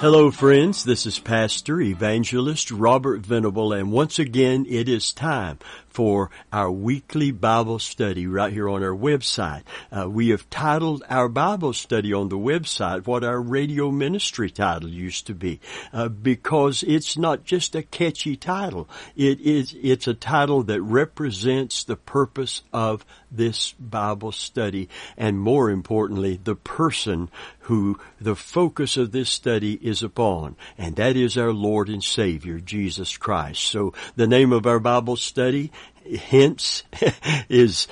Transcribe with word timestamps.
Hello 0.00 0.30
friends, 0.30 0.84
this 0.84 1.04
is 1.04 1.18
Pastor 1.18 1.78
Evangelist 1.78 2.70
Robert 2.70 3.20
Venable 3.20 3.74
and 3.74 3.92
once 3.92 4.18
again 4.18 4.64
it 4.66 4.88
is 4.88 5.12
time 5.12 5.58
for 5.90 6.30
our 6.52 6.70
weekly 6.70 7.30
Bible 7.30 7.78
study 7.78 8.26
right 8.26 8.52
here 8.52 8.68
on 8.68 8.82
our 8.82 8.96
website. 8.96 9.62
Uh, 9.92 10.08
we 10.08 10.30
have 10.30 10.48
titled 10.50 11.02
our 11.08 11.28
Bible 11.28 11.72
study 11.72 12.12
on 12.12 12.28
the 12.28 12.38
website 12.38 13.06
what 13.06 13.24
our 13.24 13.40
radio 13.40 13.90
ministry 13.90 14.50
title 14.50 14.88
used 14.88 15.26
to 15.26 15.34
be, 15.34 15.60
uh, 15.92 16.08
because 16.08 16.82
it's 16.84 17.18
not 17.18 17.44
just 17.44 17.74
a 17.74 17.82
catchy 17.82 18.36
title. 18.36 18.88
It 19.16 19.40
is, 19.40 19.74
it's 19.82 20.06
a 20.06 20.14
title 20.14 20.62
that 20.64 20.80
represents 20.80 21.84
the 21.84 21.96
purpose 21.96 22.62
of 22.72 23.04
this 23.30 23.72
Bible 23.72 24.32
study 24.32 24.88
and 25.16 25.38
more 25.38 25.70
importantly, 25.70 26.40
the 26.42 26.54
person 26.54 27.30
who 27.60 27.98
the 28.20 28.34
focus 28.34 28.96
of 28.96 29.12
this 29.12 29.30
study 29.30 29.74
is 29.74 30.02
upon, 30.02 30.56
and 30.76 30.96
that 30.96 31.16
is 31.16 31.38
our 31.38 31.52
Lord 31.52 31.88
and 31.88 32.02
Savior, 32.02 32.58
Jesus 32.58 33.16
Christ. 33.16 33.62
So 33.62 33.94
the 34.16 34.26
name 34.26 34.52
of 34.52 34.66
our 34.66 34.80
Bible 34.80 35.16
study 35.16 35.70
hence 36.18 36.82
is 37.48 37.86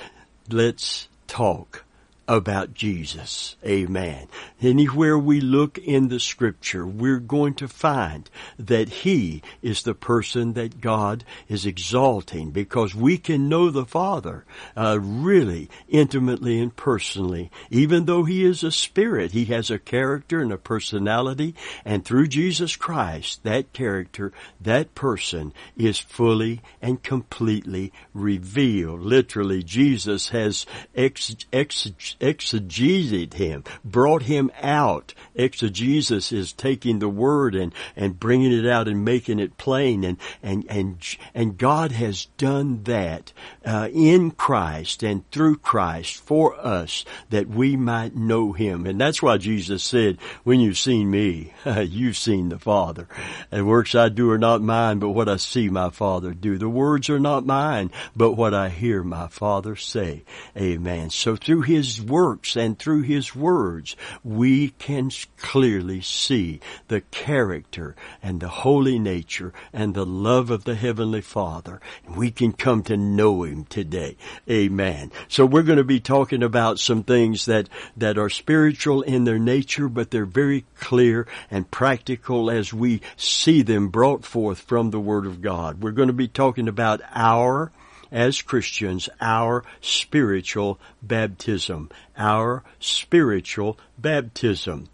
let's 0.49 1.07
talk 1.27 1.83
about 2.29 2.75
Jesus. 2.75 3.55
Amen. 3.65 4.27
Anywhere 4.61 5.17
we 5.17 5.41
look 5.41 5.79
in 5.79 6.09
the 6.09 6.19
scripture, 6.19 6.85
we're 6.85 7.19
going 7.19 7.55
to 7.55 7.67
find 7.67 8.29
that 8.59 8.89
He 8.89 9.41
is 9.63 9.81
the 9.81 9.95
person 9.95 10.53
that 10.53 10.79
God 10.79 11.25
is 11.47 11.65
exalting 11.65 12.51
because 12.51 12.93
we 12.93 13.17
can 13.17 13.49
know 13.49 13.71
the 13.71 13.83
Father 13.83 14.45
uh, 14.77 14.99
really 15.01 15.69
intimately 15.89 16.61
and 16.61 16.75
personally. 16.75 17.49
Even 17.71 18.05
though 18.05 18.25
He 18.25 18.45
is 18.45 18.63
a 18.63 18.71
spirit, 18.71 19.31
He 19.31 19.45
has 19.45 19.71
a 19.71 19.79
character 19.79 20.39
and 20.39 20.53
a 20.53 20.57
personality 20.57 21.55
and 21.83 22.05
through 22.05 22.27
Jesus 22.27 22.75
Christ, 22.75 23.43
that 23.43 23.73
character, 23.73 24.31
that 24.61 24.93
person 24.93 25.51
is 25.75 25.97
fully 25.97 26.61
and 26.79 27.01
completely 27.01 27.91
revealed. 28.13 29.01
Literally, 29.01 29.63
Jesus 29.63 30.29
has 30.29 30.67
ex, 30.95 31.35
ex, 31.51 31.87
exegesed 32.19 33.33
him, 33.33 33.63
brought 33.83 34.23
him 34.23 34.51
out. 34.61 35.13
Exegesis 35.35 36.31
is 36.31 36.53
taking 36.53 36.99
the 36.99 37.09
word 37.09 37.55
and, 37.55 37.73
and 37.95 38.19
bringing 38.19 38.51
it 38.51 38.69
out 38.69 38.87
and 38.87 39.05
making 39.05 39.39
it 39.39 39.57
plain. 39.57 40.03
And, 40.03 40.17
and, 40.43 40.65
and, 40.69 41.17
and 41.33 41.57
God 41.57 41.91
has 41.91 42.25
done 42.37 42.83
that, 42.83 43.31
uh, 43.65 43.89
in 43.93 44.31
Christ 44.31 45.03
and 45.03 45.29
through 45.31 45.57
Christ 45.57 46.15
for 46.17 46.59
us 46.59 47.05
that 47.29 47.47
we 47.47 47.75
might 47.75 48.15
know 48.15 48.51
him. 48.51 48.85
And 48.85 48.99
that's 48.99 49.21
why 49.21 49.37
Jesus 49.37 49.83
said, 49.83 50.17
when 50.43 50.59
you've 50.59 50.77
seen 50.77 51.09
me, 51.09 51.53
you've 51.65 52.17
seen 52.17 52.49
the 52.49 52.59
Father. 52.59 53.07
And 53.51 53.67
works 53.67 53.95
I 53.95 54.09
do 54.09 54.31
are 54.31 54.37
not 54.37 54.61
mine, 54.61 54.99
but 54.99 55.09
what 55.09 55.29
I 55.29 55.37
see 55.37 55.69
my 55.69 55.89
Father 55.89 56.33
do. 56.33 56.57
The 56.57 56.69
words 56.69 57.09
are 57.09 57.19
not 57.19 57.45
mine, 57.45 57.91
but 58.15 58.33
what 58.33 58.53
I 58.53 58.69
hear 58.69 59.03
my 59.03 59.27
Father 59.27 59.75
say. 59.75 60.23
Amen. 60.57 61.09
So 61.09 61.35
through 61.35 61.61
His 61.61 62.01
works 62.09 62.55
and 62.55 62.77
through 62.77 63.03
His 63.03 63.35
words, 63.35 63.95
we 64.23 64.69
can 64.69 65.11
clearly 65.37 66.01
see 66.01 66.59
the 66.87 67.01
character 67.01 67.95
and 68.21 68.39
the 68.39 68.49
holy 68.49 68.99
nature 68.99 69.53
and 69.71 69.93
the 69.93 70.05
love 70.05 70.49
of 70.49 70.63
the 70.63 70.75
Heavenly 70.75 71.21
Father. 71.21 71.79
And 72.05 72.15
we 72.15 72.31
can 72.31 72.51
come 72.51 72.83
to 72.83 72.97
know 72.97 73.43
Him 73.43 73.65
today. 73.65 74.17
Amen. 74.49 75.11
So 75.27 75.45
we're 75.45 75.63
going 75.63 75.77
to 75.77 75.83
be 75.83 75.99
talking 75.99 76.43
about 76.43 76.79
some 76.79 77.03
things 77.03 77.45
that, 77.45 77.69
that 77.97 78.17
are 78.17 78.29
spiritual 78.29 79.01
in 79.03 79.23
their 79.23 79.39
nature, 79.39 79.87
but 79.87 80.11
they're 80.11 80.25
very 80.25 80.65
clear 80.79 81.27
and 81.51 81.69
practical 81.69 82.49
as 82.49 82.73
we 82.73 83.01
see 83.15 83.61
them 83.61 83.89
brought 83.89 84.25
forth 84.25 84.59
from 84.59 84.89
the 84.89 84.99
Word 84.99 85.25
of 85.25 85.41
God. 85.41 85.81
We're 85.81 85.91
going 85.91 86.07
to 86.07 86.13
be 86.13 86.27
talking 86.27 86.67
about 86.67 87.01
our 87.13 87.71
as 88.11 88.41
Christians, 88.41 89.09
our 89.21 89.63
spiritual 89.81 90.79
baptism. 91.01 91.89
Our 92.17 92.63
spiritual 92.79 93.77
baptism. 93.97 94.89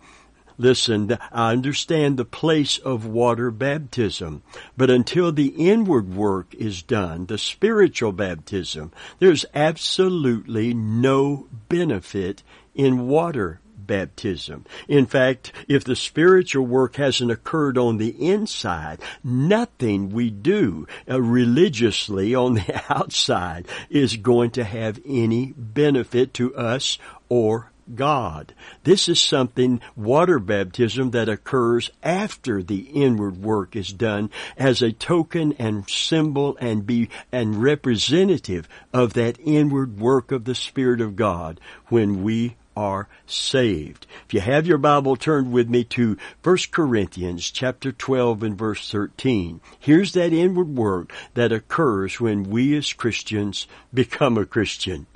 Listen, 0.58 1.18
I 1.31 1.52
understand 1.52 2.16
the 2.16 2.26
place 2.26 2.78
of 2.78 3.06
water 3.06 3.52
baptism, 3.52 4.42
but 4.78 4.90
until 4.90 5.34
the 5.34 5.48
inward 5.48 6.16
work 6.16 6.53
is 6.56 6.81
done, 6.81 7.26
the 7.26 7.38
spiritual 7.38 8.14
baptism, 8.14 8.94
there's 9.20 9.46
absolutely 9.53 10.74
no 10.74 11.47
benefit 11.68 12.42
in 12.74 13.08
water 13.08 13.59
baptism. 13.85 14.66
In 14.88 15.06
fact, 15.06 15.51
if 15.68 15.84
the 15.84 15.96
spiritual 15.96 16.66
work 16.66 16.96
hasn't 16.96 17.31
occurred 17.31 17.78
on 17.78 17.97
the 17.97 18.09
inside, 18.09 19.00
nothing 19.23 20.09
we 20.09 20.29
do 20.29 20.88
uh, 21.09 21.22
religiously 21.22 22.35
on 22.35 22.56
the 22.56 22.84
outside 22.90 23.68
is 23.90 24.18
going 24.18 24.51
to 24.51 24.63
have 24.63 25.00
any 25.06 25.53
benefit 25.57 26.34
to 26.35 26.56
us 26.56 26.97
or 27.29 27.72
God. 27.94 28.53
This 28.84 29.07
is 29.07 29.19
something, 29.19 29.79
water 29.96 30.40
baptism, 30.40 31.12
that 31.12 31.29
occurs 31.29 31.91
after 32.02 32.63
the 32.63 32.79
inward 32.94 33.38
work 33.38 33.75
is 33.75 33.94
done 33.94 34.31
as 34.57 34.81
a 34.81 34.91
token 34.91 35.53
and 35.59 35.88
symbol 35.90 36.57
and 36.59 36.85
be, 36.85 37.09
and 37.31 37.62
representative 37.62 38.67
of 38.94 39.13
that 39.13 39.38
inward 39.40 40.00
work 40.00 40.31
of 40.31 40.46
the 40.46 40.56
Spirit 40.56 41.02
of 41.02 41.16
God 41.16 41.59
when 41.90 42.23
we 42.23 42.56
are 42.75 43.08
saved. 43.25 44.06
If 44.25 44.34
you 44.34 44.41
have 44.41 44.68
your 44.68 44.78
Bible, 44.78 45.16
turned 45.16 45.52
with 45.52 45.69
me 45.69 45.84
to 45.86 46.18
1 46.44 46.58
Corinthians 46.72 47.50
chapter 47.52 47.91
12 47.91 48.44
and 48.44 48.58
verse 48.58 48.90
13. 48.91 49.62
Here's 49.80 50.13
that 50.13 50.34
inward 50.34 50.75
work 50.75 51.12
that 51.34 51.52
occurs 51.52 52.19
when 52.19 52.44
we 52.44 52.75
as 52.78 52.94
Christians 52.94 53.68
become 53.94 54.38
a 54.38 54.46
Christian. 54.46 55.08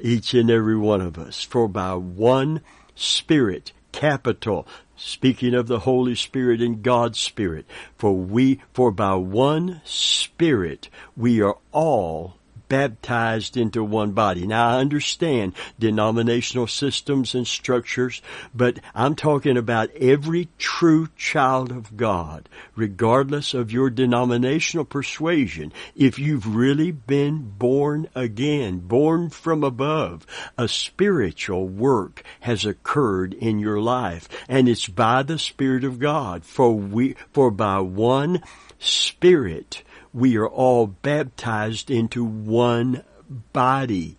Each 0.00 0.34
and 0.34 0.50
every 0.50 0.76
one 0.76 1.00
of 1.00 1.18
us. 1.18 1.42
For 1.42 1.68
by 1.68 1.94
one 1.94 2.60
Spirit, 2.94 3.72
capital, 3.92 4.66
speaking 4.96 5.54
of 5.54 5.66
the 5.66 5.80
Holy 5.80 6.14
Spirit 6.14 6.60
and 6.60 6.82
God's 6.82 7.18
Spirit, 7.18 7.66
for 7.96 8.16
we, 8.16 8.60
for 8.72 8.90
by 8.90 9.14
one 9.14 9.80
Spirit, 9.84 10.88
we 11.16 11.40
are 11.40 11.56
all 11.72 12.36
baptized 12.72 13.58
into 13.58 13.84
one 13.84 14.12
body. 14.12 14.46
Now 14.46 14.70
I 14.70 14.78
understand 14.78 15.52
denominational 15.78 16.66
systems 16.66 17.34
and 17.34 17.46
structures, 17.46 18.22
but 18.54 18.78
I'm 18.94 19.14
talking 19.14 19.58
about 19.58 19.94
every 19.94 20.48
true 20.56 21.10
child 21.14 21.70
of 21.70 21.98
God, 21.98 22.48
regardless 22.74 23.52
of 23.52 23.72
your 23.72 23.90
denominational 23.90 24.86
persuasion. 24.86 25.70
If 25.94 26.18
you've 26.18 26.56
really 26.56 26.92
been 26.92 27.52
born 27.58 28.08
again, 28.14 28.78
born 28.78 29.28
from 29.28 29.62
above, 29.64 30.26
a 30.56 30.66
spiritual 30.66 31.68
work 31.68 32.22
has 32.40 32.64
occurred 32.64 33.34
in 33.34 33.58
your 33.58 33.82
life 33.82 34.30
and 34.48 34.66
it's 34.66 34.88
by 34.88 35.22
the 35.22 35.38
Spirit 35.38 35.84
of 35.84 35.98
God. 35.98 36.42
For 36.42 36.72
we, 36.72 37.16
for 37.34 37.50
by 37.50 37.80
one 37.80 38.42
Spirit, 38.78 39.82
we 40.12 40.36
are 40.36 40.48
all 40.48 40.86
baptized 40.86 41.90
into 41.90 42.24
one 42.24 43.04
body, 43.52 44.16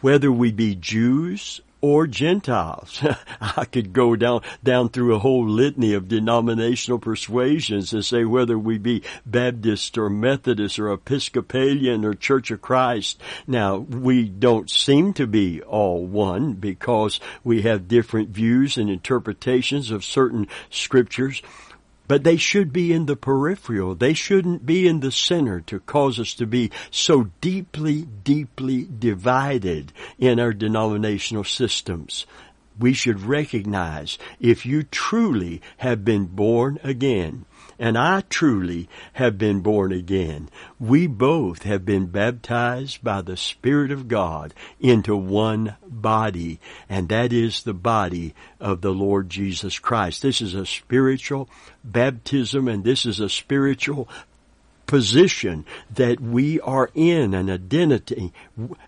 whether 0.00 0.30
we 0.30 0.50
be 0.50 0.74
Jews 0.74 1.60
or 1.80 2.06
Gentiles. 2.06 3.02
I 3.40 3.64
could 3.64 3.92
go 3.92 4.16
down, 4.16 4.42
down 4.62 4.88
through 4.88 5.14
a 5.14 5.18
whole 5.18 5.46
litany 5.48 5.94
of 5.94 6.08
denominational 6.08 6.98
persuasions 6.98 7.92
and 7.92 8.04
say 8.04 8.24
whether 8.24 8.58
we 8.58 8.78
be 8.78 9.02
Baptist 9.24 9.96
or 9.96 10.10
Methodist 10.10 10.78
or 10.78 10.92
Episcopalian 10.92 12.04
or 12.04 12.14
Church 12.14 12.50
of 12.50 12.60
Christ. 12.60 13.20
Now, 13.46 13.76
we 13.76 14.28
don't 14.28 14.68
seem 14.68 15.12
to 15.14 15.26
be 15.26 15.62
all 15.62 16.04
one 16.04 16.54
because 16.54 17.20
we 17.44 17.62
have 17.62 17.88
different 17.88 18.30
views 18.30 18.76
and 18.76 18.90
interpretations 18.90 19.90
of 19.90 20.04
certain 20.04 20.48
scriptures 20.70 21.42
but 22.10 22.24
they 22.24 22.36
should 22.36 22.72
be 22.72 22.92
in 22.92 23.06
the 23.06 23.14
peripheral. 23.14 23.94
They 23.94 24.14
shouldn't 24.14 24.66
be 24.66 24.88
in 24.88 24.98
the 24.98 25.12
center 25.12 25.60
to 25.60 25.78
cause 25.78 26.18
us 26.18 26.34
to 26.34 26.44
be 26.44 26.72
so 26.90 27.30
deeply, 27.40 28.02
deeply 28.24 28.88
divided 28.98 29.92
in 30.18 30.40
our 30.40 30.52
denominational 30.52 31.44
systems. 31.44 32.26
We 32.76 32.94
should 32.94 33.20
recognize 33.20 34.18
if 34.40 34.66
you 34.66 34.82
truly 34.82 35.62
have 35.76 36.04
been 36.04 36.26
born 36.26 36.80
again, 36.82 37.44
and 37.80 37.96
I 37.96 38.20
truly 38.28 38.90
have 39.14 39.38
been 39.38 39.60
born 39.60 39.90
again. 39.90 40.50
We 40.78 41.06
both 41.06 41.62
have 41.62 41.86
been 41.86 42.06
baptized 42.06 43.02
by 43.02 43.22
the 43.22 43.38
Spirit 43.38 43.90
of 43.90 44.06
God 44.06 44.52
into 44.78 45.16
one 45.16 45.76
body, 45.86 46.60
and 46.90 47.08
that 47.08 47.32
is 47.32 47.62
the 47.62 47.72
body 47.72 48.34
of 48.60 48.82
the 48.82 48.92
Lord 48.92 49.30
Jesus 49.30 49.78
Christ. 49.78 50.20
This 50.20 50.42
is 50.42 50.54
a 50.54 50.66
spiritual 50.66 51.48
baptism, 51.82 52.68
and 52.68 52.84
this 52.84 53.06
is 53.06 53.18
a 53.18 53.30
spiritual 53.30 54.08
position 54.90 55.64
that 55.94 56.18
we 56.18 56.58
are 56.62 56.90
in, 56.96 57.32
an 57.32 57.48
identity, 57.48 58.32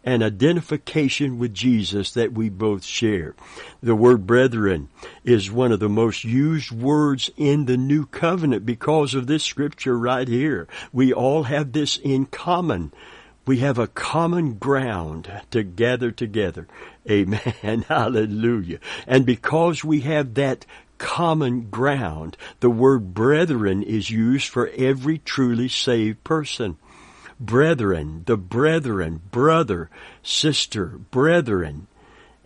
an 0.02 0.20
identification 0.20 1.38
with 1.38 1.54
Jesus 1.54 2.10
that 2.14 2.32
we 2.32 2.48
both 2.48 2.82
share. 2.82 3.36
The 3.84 3.94
word 3.94 4.26
brethren 4.26 4.88
is 5.22 5.48
one 5.48 5.70
of 5.70 5.78
the 5.78 5.88
most 5.88 6.24
used 6.24 6.72
words 6.72 7.30
in 7.36 7.66
the 7.66 7.76
new 7.76 8.04
covenant 8.06 8.66
because 8.66 9.14
of 9.14 9.28
this 9.28 9.44
scripture 9.44 9.96
right 9.96 10.26
here. 10.26 10.66
We 10.92 11.12
all 11.12 11.44
have 11.44 11.70
this 11.70 11.98
in 11.98 12.26
common. 12.26 12.92
We 13.46 13.58
have 13.58 13.78
a 13.78 13.86
common 13.86 14.54
ground 14.54 15.30
to 15.52 15.62
gather 15.62 16.10
together. 16.10 16.66
Amen. 17.08 17.84
Hallelujah. 17.88 18.80
And 19.06 19.24
because 19.24 19.84
we 19.84 20.00
have 20.00 20.34
that 20.34 20.66
common 21.02 21.68
ground. 21.68 22.36
The 22.60 22.70
word 22.70 23.12
brethren 23.12 23.82
is 23.82 24.08
used 24.08 24.48
for 24.48 24.68
every 24.78 25.18
truly 25.18 25.68
saved 25.68 26.22
person. 26.22 26.78
Brethren, 27.40 28.22
the 28.26 28.36
brethren, 28.36 29.20
brother, 29.32 29.90
sister, 30.22 30.86
brethren. 31.10 31.88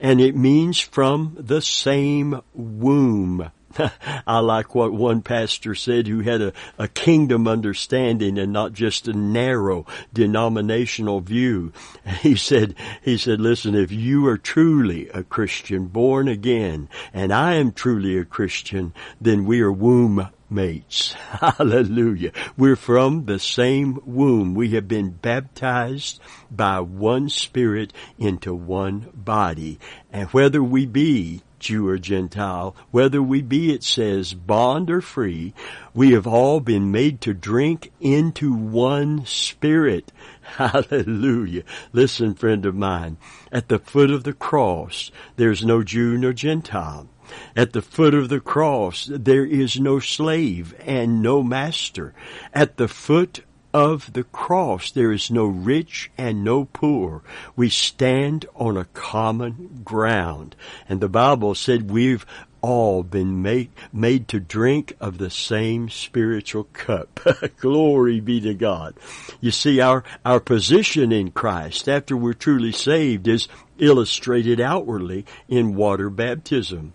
And 0.00 0.22
it 0.22 0.34
means 0.34 0.80
from 0.80 1.36
the 1.38 1.60
same 1.60 2.40
womb. 2.54 3.50
I 4.26 4.38
like 4.40 4.74
what 4.74 4.92
one 4.92 5.22
pastor 5.22 5.74
said 5.74 6.06
who 6.06 6.20
had 6.20 6.40
a, 6.40 6.52
a 6.78 6.88
kingdom 6.88 7.46
understanding 7.48 8.38
and 8.38 8.52
not 8.52 8.72
just 8.72 9.08
a 9.08 9.12
narrow 9.12 9.86
denominational 10.12 11.20
view. 11.20 11.72
He 12.26 12.34
said, 12.34 12.74
he 13.02 13.18
said, 13.18 13.40
listen, 13.40 13.74
if 13.74 13.92
you 13.92 14.26
are 14.26 14.38
truly 14.38 15.08
a 15.10 15.22
Christian, 15.22 15.86
born 15.86 16.28
again, 16.28 16.88
and 17.12 17.32
I 17.32 17.54
am 17.54 17.72
truly 17.72 18.18
a 18.18 18.24
Christian, 18.24 18.92
then 19.20 19.44
we 19.44 19.60
are 19.60 19.70
womb 19.70 20.28
mates. 20.50 21.12
Hallelujah. 21.30 22.32
We're 22.56 22.76
from 22.76 23.26
the 23.26 23.38
same 23.38 23.98
womb. 24.04 24.54
We 24.54 24.70
have 24.70 24.88
been 24.88 25.10
baptized 25.10 26.20
by 26.50 26.80
one 26.80 27.28
spirit 27.28 27.92
into 28.18 28.54
one 28.54 29.10
body. 29.14 29.78
And 30.12 30.28
whether 30.30 30.62
we 30.62 30.86
be 30.86 31.42
Jew 31.66 31.88
or 31.88 31.98
Gentile, 31.98 32.76
whether 32.92 33.20
we 33.20 33.42
be, 33.42 33.72
it 33.72 33.82
says, 33.82 34.34
bond 34.34 34.88
or 34.88 35.00
free, 35.00 35.52
we 35.94 36.12
have 36.12 36.24
all 36.24 36.60
been 36.60 36.92
made 36.92 37.20
to 37.22 37.34
drink 37.34 37.90
into 38.00 38.52
one 38.54 39.26
spirit. 39.26 40.12
Hallelujah. 40.42 41.64
Listen, 41.92 42.36
friend 42.36 42.64
of 42.66 42.76
mine, 42.76 43.16
at 43.50 43.68
the 43.68 43.80
foot 43.80 44.12
of 44.12 44.22
the 44.22 44.32
cross, 44.32 45.10
there's 45.34 45.64
no 45.64 45.82
Jew 45.82 46.16
nor 46.16 46.32
Gentile. 46.32 47.08
At 47.56 47.72
the 47.72 47.82
foot 47.82 48.14
of 48.14 48.28
the 48.28 48.38
cross, 48.38 49.10
there 49.12 49.44
is 49.44 49.80
no 49.80 49.98
slave 49.98 50.72
and 50.86 51.20
no 51.20 51.42
master. 51.42 52.14
At 52.54 52.76
the 52.76 52.86
foot 52.86 53.40
of 53.76 54.14
the 54.14 54.24
cross. 54.24 54.90
There 54.90 55.12
is 55.12 55.30
no 55.30 55.44
rich 55.44 56.10
and 56.16 56.42
no 56.42 56.64
poor. 56.64 57.20
We 57.56 57.68
stand 57.68 58.46
on 58.54 58.78
a 58.78 58.86
common 58.86 59.82
ground. 59.84 60.56
And 60.88 60.98
the 60.98 61.10
Bible 61.10 61.54
said 61.54 61.90
we've 61.90 62.24
all 62.62 63.02
been 63.02 63.42
made, 63.42 63.70
made 63.92 64.28
to 64.28 64.40
drink 64.40 64.96
of 64.98 65.18
the 65.18 65.28
same 65.28 65.90
spiritual 65.90 66.64
cup. 66.72 67.20
Glory 67.60 68.18
be 68.18 68.40
to 68.40 68.54
God. 68.54 68.94
You 69.42 69.50
see, 69.50 69.78
our, 69.78 70.04
our 70.24 70.40
position 70.40 71.12
in 71.12 71.30
Christ 71.30 71.86
after 71.86 72.16
we're 72.16 72.32
truly 72.32 72.72
saved 72.72 73.28
is 73.28 73.46
illustrated 73.76 74.58
outwardly 74.58 75.26
in 75.50 75.76
water 75.76 76.08
baptism. 76.08 76.94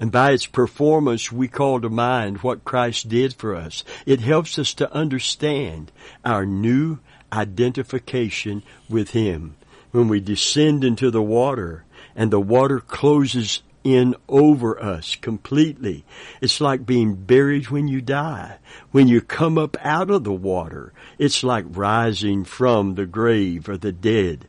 And 0.00 0.10
by 0.10 0.32
its 0.32 0.46
performance, 0.46 1.30
we 1.30 1.46
call 1.46 1.80
to 1.82 1.90
mind 1.90 2.38
what 2.38 2.64
Christ 2.64 3.10
did 3.10 3.34
for 3.34 3.54
us. 3.54 3.84
It 4.06 4.20
helps 4.20 4.58
us 4.58 4.72
to 4.74 4.92
understand 4.92 5.92
our 6.24 6.46
new 6.46 6.98
identification 7.30 8.62
with 8.88 9.10
Him. 9.10 9.56
When 9.92 10.08
we 10.08 10.20
descend 10.20 10.84
into 10.84 11.10
the 11.10 11.22
water 11.22 11.84
and 12.16 12.30
the 12.30 12.40
water 12.40 12.80
closes 12.80 13.62
in 13.82 14.14
over 14.28 14.82
us 14.82 15.16
completely. 15.16 16.04
It's 16.40 16.60
like 16.60 16.84
being 16.84 17.14
buried 17.14 17.70
when 17.70 17.88
you 17.88 18.00
die. 18.00 18.58
When 18.90 19.08
you 19.08 19.20
come 19.20 19.56
up 19.58 19.76
out 19.80 20.10
of 20.10 20.24
the 20.24 20.32
water, 20.32 20.92
it's 21.18 21.42
like 21.42 21.64
rising 21.68 22.44
from 22.44 22.94
the 22.94 23.06
grave 23.06 23.68
or 23.68 23.76
the 23.76 23.92
dead. 23.92 24.46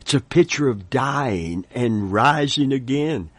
It's 0.00 0.14
a 0.14 0.20
picture 0.20 0.68
of 0.68 0.90
dying 0.90 1.64
and 1.72 2.12
rising 2.12 2.72
again. 2.72 3.30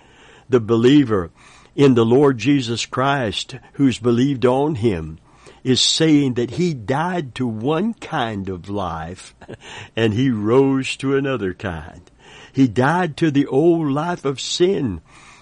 The 0.47 0.61
believer 0.61 1.31
in 1.75 1.95
the 1.95 2.05
Lord 2.05 2.37
Jesus 2.37 2.85
Christ 2.85 3.55
who's 3.73 3.99
believed 3.99 4.45
on 4.45 4.75
him 4.75 5.19
is 5.63 5.81
saying 5.81 6.33
that 6.33 6.51
he 6.51 6.73
died 6.73 7.35
to 7.35 7.47
one 7.47 7.93
kind 7.93 8.49
of 8.49 8.69
life 8.69 9.33
and 9.95 10.13
he 10.13 10.29
rose 10.29 10.97
to 10.97 11.15
another 11.15 11.53
kind. 11.53 12.01
He 12.51 12.67
died 12.67 13.17
to 13.17 13.31
the 13.31 13.47
old 13.47 13.89
life 13.89 14.25
of 14.25 14.41
sin 14.41 15.01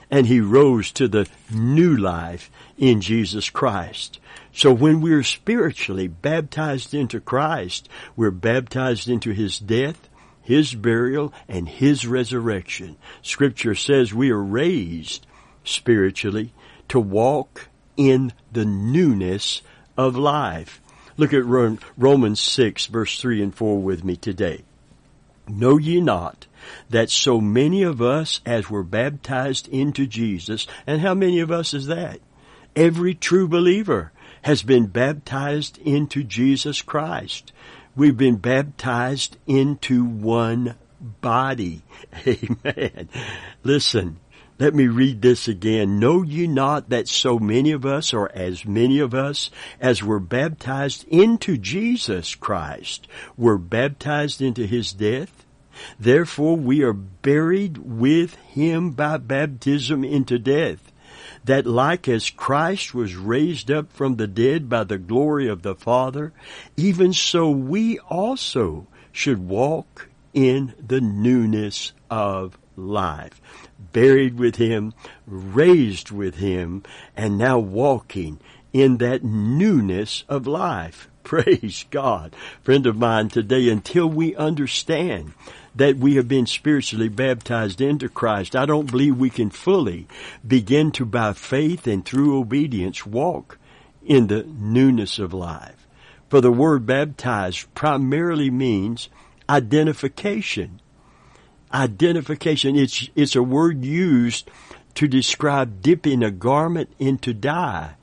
and 0.10 0.28
he 0.28 0.40
rose 0.40 0.92
to 0.92 1.08
the 1.08 1.28
new 1.52 1.96
life 1.96 2.52
in 2.78 3.02
Jesus 3.02 3.50
Christ. 3.50 4.20
So 4.54 4.74
when 4.74 5.02
we're 5.02 5.24
spiritually 5.24 6.08
baptized 6.08 6.94
into 6.94 7.22
Christ, 7.22 7.88
we're 8.16 8.32
baptized 8.32 9.10
into 9.10 9.32
his 9.32 9.58
death, 9.58 10.10
his 10.42 10.76
burial, 10.76 11.34
and 11.48 11.68
his 11.68 12.06
resurrection. 12.06 12.98
Scripture 13.22 13.76
says 13.76 14.14
we 14.14 14.30
are 14.32 14.44
raised 14.44 15.26
spiritually 15.64 16.54
to 16.90 17.00
walk 17.00 17.70
in 17.98 18.34
the 18.52 18.66
newness 18.66 19.62
of 19.98 20.16
life. 20.16 20.82
Look 21.18 21.34
at 21.34 21.46
Romans 21.46 22.40
6 22.40 22.88
verse 22.88 23.20
3 23.20 23.44
and 23.44 23.56
4 23.56 23.82
with 23.82 24.04
me 24.04 24.16
today. 24.16 24.64
Know 25.48 25.78
ye 25.78 26.00
not 26.02 26.48
that 26.90 27.10
so 27.10 27.42
many 27.42 27.84
of 27.84 28.02
us 28.02 28.42
as 28.46 28.70
were 28.70 28.84
baptized 28.84 29.68
into 29.68 30.06
Jesus, 30.06 30.68
and 30.86 31.02
how 31.02 31.14
many 31.14 31.40
of 31.40 31.52
us 31.52 31.74
is 31.74 31.88
that? 31.88 32.20
Every 32.76 33.14
true 33.14 33.48
believer 33.48 34.12
has 34.44 34.64
been 34.64 34.88
baptized 34.88 35.78
into 35.80 36.24
Jesus 36.24 36.82
Christ. 36.82 37.52
We've 37.96 38.18
been 38.18 38.38
baptized 38.38 39.38
into 39.46 40.06
one 40.06 40.76
body. 41.20 41.82
Amen. 42.28 43.10
Listen, 43.64 44.20
let 44.62 44.76
me 44.76 44.86
read 44.86 45.24
this 45.24 45.48
again. 45.48 45.98
Know 45.98 46.22
ye 46.22 46.46
not 46.46 46.90
that 46.90 47.08
so 47.08 47.40
many 47.40 47.72
of 47.72 47.84
us, 47.84 48.14
or 48.14 48.32
as 48.32 48.64
many 48.64 49.00
of 49.00 49.16
us, 49.16 49.50
as 49.80 50.04
were 50.04 50.20
baptized 50.20 51.04
into 51.08 51.58
Jesus 51.58 52.36
Christ, 52.36 53.08
were 53.36 53.58
baptized 53.58 54.40
into 54.40 54.68
his 54.68 54.94
death? 54.94 55.48
Therefore 56.00 56.58
we 56.58 56.84
are 56.84 56.94
buried 56.94 57.80
with 57.80 58.36
him 58.36 58.92
by 58.92 59.18
baptism 59.18 60.04
into 60.04 60.38
death, 60.38 60.92
that 61.44 61.66
like 61.66 62.08
as 62.08 62.30
Christ 62.30 62.94
was 62.94 63.16
raised 63.16 63.72
up 63.72 63.92
from 63.92 64.18
the 64.18 64.28
dead 64.28 64.70
by 64.70 64.84
the 64.84 65.00
glory 65.00 65.48
of 65.48 65.64
the 65.64 65.74
Father, 65.74 66.34
even 66.78 67.14
so 67.14 67.50
we 67.50 67.98
also 67.98 68.86
should 69.12 69.40
walk 69.40 70.08
in 70.36 70.76
the 70.80 71.02
newness 71.02 71.94
of 72.12 72.60
life 72.78 73.42
buried 73.94 74.38
with 74.38 74.56
him, 74.56 74.94
raised 75.26 76.12
with 76.12 76.36
him, 76.36 76.84
and 77.16 77.38
now 77.38 77.60
walking 77.60 78.40
in 78.74 78.98
that 78.98 79.24
newness 79.24 80.24
of 80.30 80.48
life. 80.48 81.08
Praise 81.24 81.86
God. 81.92 82.36
Friend 82.64 82.86
of 82.86 82.98
mine 82.98 83.30
today, 83.30 83.70
until 83.70 84.08
we 84.08 84.36
understand 84.36 85.34
that 85.76 85.98
we 85.98 86.16
have 86.16 86.28
been 86.28 86.46
spiritually 86.46 87.08
baptized 87.08 87.80
into 87.80 88.10
Christ, 88.10 88.56
I 88.56 88.66
don't 88.66 88.92
believe 88.92 89.18
we 89.18 89.30
can 89.30 89.50
fully 89.50 90.08
begin 90.46 90.92
to 90.94 91.06
by 91.06 91.34
faith 91.34 91.88
and 91.88 92.04
through 92.04 92.40
obedience 92.40 93.06
walk 93.06 93.58
in 94.04 94.28
the 94.28 94.44
newness 94.44 95.20
of 95.20 95.34
life. 95.34 95.88
For 96.30 96.42
the 96.42 96.52
word 96.52 96.86
baptized 96.86 97.74
primarily 97.76 98.50
means 98.50 99.10
identification 99.50 100.81
identification. 101.74 102.76
It's, 102.76 103.10
it's 103.16 103.36
a 103.36 103.44
word 103.44 103.84
used 103.84 104.50
to 104.96 105.08
describe 105.08 105.82
dipping 105.82 106.24
a 106.24 106.32
garment 106.32 106.94
into 107.00 107.34
dye 107.34 107.96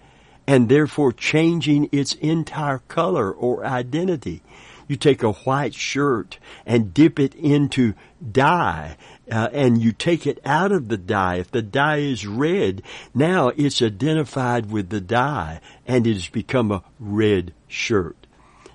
and 0.46 0.68
therefore 0.68 1.12
changing 1.12 1.88
its 1.92 2.14
entire 2.14 2.78
color 2.88 3.30
or 3.30 3.66
identity. 3.66 4.42
You 4.88 4.96
take 4.96 5.22
a 5.22 5.32
white 5.32 5.74
shirt 5.74 6.38
and 6.64 6.94
dip 6.94 7.20
it 7.20 7.34
into 7.34 7.92
dye, 8.32 8.96
uh, 9.30 9.50
and 9.52 9.82
you 9.82 9.92
take 9.92 10.26
it 10.26 10.40
out 10.46 10.72
of 10.72 10.88
the 10.88 10.96
dye. 10.96 11.36
If 11.36 11.50
the 11.50 11.60
dye 11.60 11.98
is 11.98 12.26
red, 12.26 12.82
now 13.14 13.48
it's 13.48 13.82
identified 13.82 14.70
with 14.70 14.88
the 14.88 15.02
dye 15.02 15.60
and 15.86 16.06
it 16.06 16.14
has 16.14 16.28
become 16.28 16.72
a 16.72 16.82
red 16.98 17.52
shirt. 17.68 18.16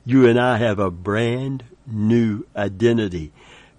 You 0.05 0.27
and 0.27 0.39
I 0.39 0.57
have 0.57 0.77
a 0.77 0.91
brand 0.91 1.63
new 1.87 2.45
identity 2.55 3.31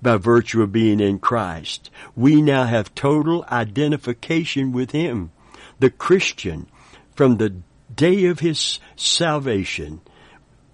by 0.05 0.19
virtue 0.19 0.63
of 0.63 0.71
being 0.71 1.01
in 1.01 1.19
Christ. 1.19 1.91
We 2.15 2.41
now 2.41 2.65
have 2.65 2.95
total 2.95 3.45
identification 3.51 4.71
with 4.71 4.93
Him. 4.93 5.33
The 5.81 5.91
Christian, 5.91 6.69
from 7.17 7.39
the 7.39 7.57
day 7.93 8.27
of 8.27 8.39
his 8.39 8.79
salvation, 8.95 10.01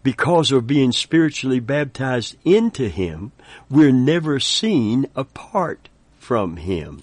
because 0.02 0.52
of 0.52 0.66
being 0.66 0.92
spiritually 0.92 1.60
baptized 1.60 2.37
into 2.44 2.88
Him, 2.88 3.32
we're 3.70 3.92
never 3.92 4.40
seen 4.40 5.06
apart 5.14 5.88
from 6.18 6.56
Him. 6.56 7.02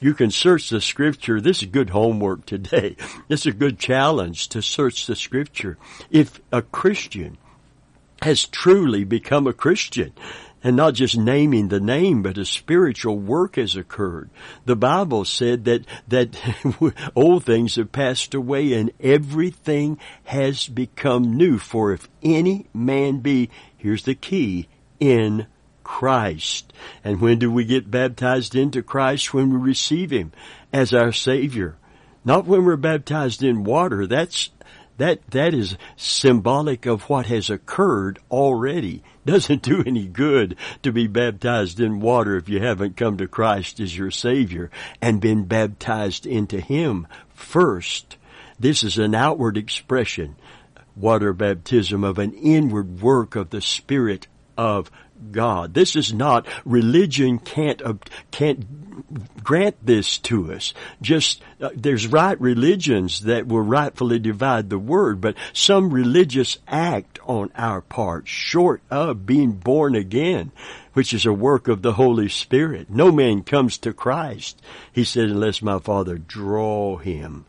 You 0.00 0.14
can 0.14 0.30
search 0.30 0.68
the 0.68 0.80
scripture. 0.80 1.40
This 1.40 1.62
is 1.62 1.68
good 1.68 1.90
homework 1.90 2.46
today. 2.46 2.96
It's 3.28 3.46
a 3.46 3.52
good 3.52 3.78
challenge 3.78 4.48
to 4.50 4.62
search 4.62 5.06
the 5.06 5.16
scripture. 5.16 5.76
If 6.10 6.40
a 6.52 6.62
Christian 6.62 7.38
has 8.20 8.44
truly 8.44 9.04
become 9.04 9.46
a 9.46 9.52
Christian, 9.52 10.12
and 10.64 10.74
not 10.74 10.94
just 10.94 11.16
naming 11.16 11.68
the 11.68 11.78
name, 11.78 12.22
but 12.22 12.38
a 12.38 12.44
spiritual 12.46 13.18
work 13.18 13.56
has 13.56 13.76
occurred. 13.76 14.30
The 14.64 14.74
Bible 14.74 15.26
said 15.26 15.66
that, 15.66 15.84
that 16.08 16.36
old 17.14 17.44
things 17.44 17.76
have 17.76 17.92
passed 17.92 18.32
away 18.32 18.72
and 18.72 18.90
everything 18.98 19.98
has 20.24 20.66
become 20.66 21.36
new. 21.36 21.58
For 21.58 21.92
if 21.92 22.08
any 22.22 22.66
man 22.72 23.18
be, 23.18 23.50
here's 23.76 24.04
the 24.04 24.14
key, 24.14 24.66
in 24.98 25.46
Christ. 25.84 26.72
And 27.04 27.20
when 27.20 27.38
do 27.38 27.52
we 27.52 27.66
get 27.66 27.90
baptized 27.90 28.54
into 28.54 28.82
Christ? 28.82 29.34
When 29.34 29.50
we 29.50 29.58
receive 29.58 30.10
Him 30.10 30.32
as 30.72 30.94
our 30.94 31.12
Savior. 31.12 31.76
Not 32.24 32.46
when 32.46 32.64
we're 32.64 32.76
baptized 32.76 33.42
in 33.42 33.64
water. 33.64 34.06
That's 34.06 34.48
that 34.96 35.20
that 35.30 35.54
is 35.54 35.76
symbolic 35.96 36.86
of 36.86 37.08
what 37.08 37.26
has 37.26 37.50
occurred 37.50 38.18
already. 38.30 39.02
Doesn't 39.26 39.62
do 39.62 39.82
any 39.86 40.06
good 40.06 40.56
to 40.82 40.92
be 40.92 41.06
baptized 41.06 41.80
in 41.80 42.00
water 42.00 42.36
if 42.36 42.48
you 42.48 42.60
haven't 42.60 42.96
come 42.96 43.16
to 43.16 43.26
Christ 43.26 43.80
as 43.80 43.96
your 43.96 44.10
Savior 44.10 44.70
and 45.00 45.20
been 45.20 45.44
baptized 45.44 46.26
into 46.26 46.60
Him 46.60 47.06
first. 47.34 48.16
This 48.58 48.84
is 48.84 48.98
an 48.98 49.14
outward 49.14 49.56
expression, 49.56 50.36
water 50.94 51.32
baptism 51.32 52.04
of 52.04 52.18
an 52.18 52.32
inward 52.34 53.00
work 53.00 53.34
of 53.34 53.50
the 53.50 53.62
Spirit 53.62 54.28
of 54.56 54.90
God. 55.30 55.74
This 55.74 55.96
is 55.96 56.12
not 56.12 56.46
religion 56.64 57.38
can't 57.38 57.82
can't 58.30 58.83
grant 59.42 59.76
this 59.84 60.18
to 60.18 60.52
us. 60.52 60.74
Just 61.02 61.42
uh, 61.60 61.70
there's 61.74 62.06
right 62.06 62.40
religions 62.40 63.20
that 63.20 63.46
will 63.46 63.62
rightfully 63.62 64.18
divide 64.18 64.70
the 64.70 64.78
word, 64.78 65.20
but 65.20 65.36
some 65.52 65.90
religious 65.90 66.58
act 66.66 67.18
on 67.24 67.50
our 67.56 67.80
part, 67.80 68.28
short 68.28 68.82
of 68.90 69.26
being 69.26 69.52
born 69.52 69.94
again, 69.94 70.52
which 70.92 71.12
is 71.12 71.26
a 71.26 71.32
work 71.32 71.68
of 71.68 71.82
the 71.82 71.92
Holy 71.92 72.28
Spirit. 72.28 72.90
No 72.90 73.10
man 73.10 73.42
comes 73.42 73.78
to 73.78 73.92
Christ, 73.92 74.60
he 74.92 75.04
said, 75.04 75.24
unless 75.24 75.62
my 75.62 75.78
Father 75.78 76.18
draw 76.18 76.96
him 76.96 77.44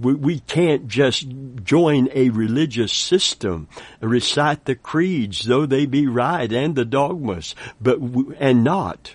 we, 0.00 0.14
we 0.14 0.40
can't 0.40 0.88
just 0.88 1.26
join 1.62 2.08
a 2.12 2.30
religious 2.30 2.92
system, 2.92 3.68
recite 4.00 4.64
the 4.64 4.74
creeds, 4.74 5.44
though 5.44 5.66
they 5.66 5.86
be 5.86 6.06
right, 6.06 6.52
and 6.52 6.74
the 6.74 6.84
dogmas, 6.84 7.54
but, 7.80 7.98
and 8.38 8.64
not 8.64 9.14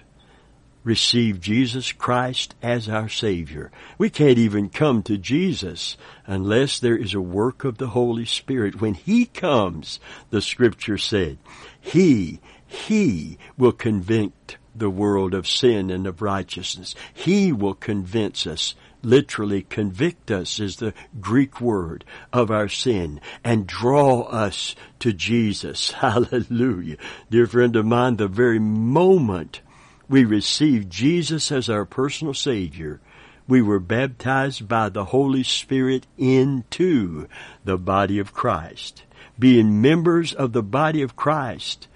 receive 0.83 1.39
Jesus 1.39 1.91
Christ 1.91 2.55
as 2.61 2.89
our 2.89 3.09
Savior. 3.09 3.71
We 3.97 4.09
can't 4.09 4.37
even 4.37 4.69
come 4.69 5.03
to 5.03 5.17
Jesus 5.17 5.97
unless 6.25 6.79
there 6.79 6.97
is 6.97 7.13
a 7.13 7.21
work 7.21 7.63
of 7.63 7.77
the 7.77 7.89
Holy 7.89 8.25
Spirit. 8.25 8.81
When 8.81 8.93
He 8.93 9.25
comes, 9.25 9.99
the 10.29 10.41
scripture 10.41 10.97
said, 10.97 11.37
He, 11.79 12.39
He 12.65 13.37
will 13.57 13.71
convict 13.71 14.57
the 14.75 14.89
world 14.89 15.33
of 15.33 15.47
sin 15.47 15.89
and 15.89 16.07
of 16.07 16.21
righteousness. 16.21 16.95
He 17.13 17.51
will 17.51 17.75
convince 17.75 18.47
us 18.47 18.75
literally 19.03 19.63
convict 19.63 20.31
us 20.31 20.59
is 20.59 20.77
the 20.77 20.93
Greek 21.19 21.59
word 21.61 22.05
of 22.31 22.49
our 22.49 22.69
sin 22.69 23.19
and 23.43 23.67
draw 23.67 24.21
us 24.21 24.75
to 24.99 25.13
Jesus. 25.13 25.91
Hallelujah. 25.99 26.97
Dear 27.29 27.45
friend 27.45 27.75
of 27.75 27.85
mine, 27.85 28.15
the 28.15 28.27
very 28.27 28.59
moment 28.59 29.61
we 30.09 30.25
received 30.25 30.91
Jesus 30.91 31.51
as 31.51 31.69
our 31.69 31.85
personal 31.85 32.33
Savior, 32.33 32.99
we 33.47 33.61
were 33.61 33.79
baptized 33.79 34.67
by 34.67 34.89
the 34.89 35.05
Holy 35.05 35.43
Spirit 35.43 36.07
into 36.17 37.27
the 37.63 37.77
body 37.77 38.19
of 38.19 38.33
Christ. 38.33 39.03
Being 39.37 39.81
members 39.81 40.33
of 40.33 40.53
the 40.53 40.63
body 40.63 41.01
of 41.01 41.15
Christ, 41.15 41.87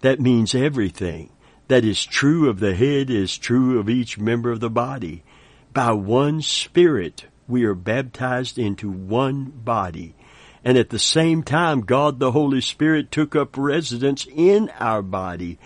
that 0.00 0.20
means 0.20 0.54
everything 0.54 1.30
that 1.68 1.84
is 1.84 2.04
true 2.04 2.48
of 2.50 2.60
the 2.60 2.74
head 2.74 3.08
is 3.08 3.38
true 3.38 3.78
of 3.78 3.88
each 3.88 4.18
member 4.18 4.50
of 4.50 4.60
the 4.60 4.70
body. 4.70 5.22
By 5.72 5.92
one 5.92 6.42
Spirit, 6.42 7.24
we 7.48 7.64
are 7.64 7.74
baptized 7.74 8.58
into 8.58 8.90
one 8.90 9.44
body. 9.44 10.14
And 10.62 10.76
at 10.78 10.90
the 10.90 10.98
same 10.98 11.42
time, 11.42 11.82
God 11.82 12.18
the 12.18 12.32
Holy 12.32 12.60
Spirit 12.60 13.10
took 13.10 13.34
up 13.34 13.56
residence 13.56 14.26
in 14.26 14.70
our 14.78 15.02
body 15.02 15.58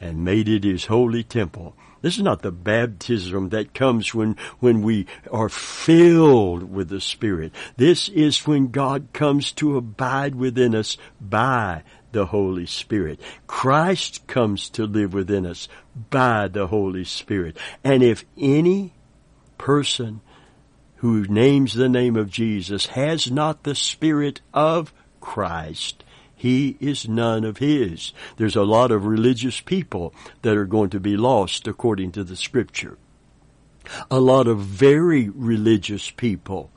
and 0.00 0.24
made 0.24 0.48
it 0.48 0.64
His 0.64 0.86
holy 0.86 1.22
temple. 1.22 1.76
This 2.00 2.16
is 2.16 2.22
not 2.22 2.42
the 2.42 2.52
baptism 2.52 3.48
that 3.48 3.74
comes 3.74 4.14
when, 4.14 4.36
when 4.60 4.82
we 4.82 5.06
are 5.32 5.48
filled 5.48 6.72
with 6.72 6.88
the 6.88 7.00
Spirit. 7.00 7.52
This 7.76 8.08
is 8.08 8.46
when 8.46 8.68
God 8.68 9.08
comes 9.12 9.50
to 9.52 9.76
abide 9.76 10.36
within 10.36 10.74
us 10.74 10.96
by 11.20 11.82
the 12.12 12.26
Holy 12.26 12.66
Spirit. 12.66 13.20
Christ 13.46 14.26
comes 14.26 14.70
to 14.70 14.86
live 14.86 15.12
within 15.12 15.44
us 15.44 15.68
by 16.10 16.48
the 16.48 16.68
Holy 16.68 17.04
Spirit. 17.04 17.56
And 17.82 18.02
if 18.02 18.24
any 18.36 18.94
person 19.58 20.20
who 20.96 21.24
names 21.24 21.74
the 21.74 21.88
name 21.88 22.16
of 22.16 22.30
Jesus 22.30 22.86
has 22.86 23.30
not 23.30 23.64
the 23.64 23.74
Spirit 23.74 24.40
of 24.54 24.92
Christ, 25.20 26.04
he 26.38 26.76
is 26.80 27.08
none 27.08 27.44
of 27.44 27.58
his. 27.58 28.12
There's 28.36 28.56
a 28.56 28.62
lot 28.62 28.92
of 28.92 29.04
religious 29.04 29.60
people 29.60 30.14
that 30.42 30.56
are 30.56 30.64
going 30.64 30.90
to 30.90 31.00
be 31.00 31.16
lost 31.16 31.66
according 31.66 32.12
to 32.12 32.22
the 32.22 32.36
scripture. 32.36 32.96
A 34.10 34.20
lot 34.20 34.46
of 34.46 34.60
very 34.60 35.28
religious 35.28 36.10
people 36.12 36.70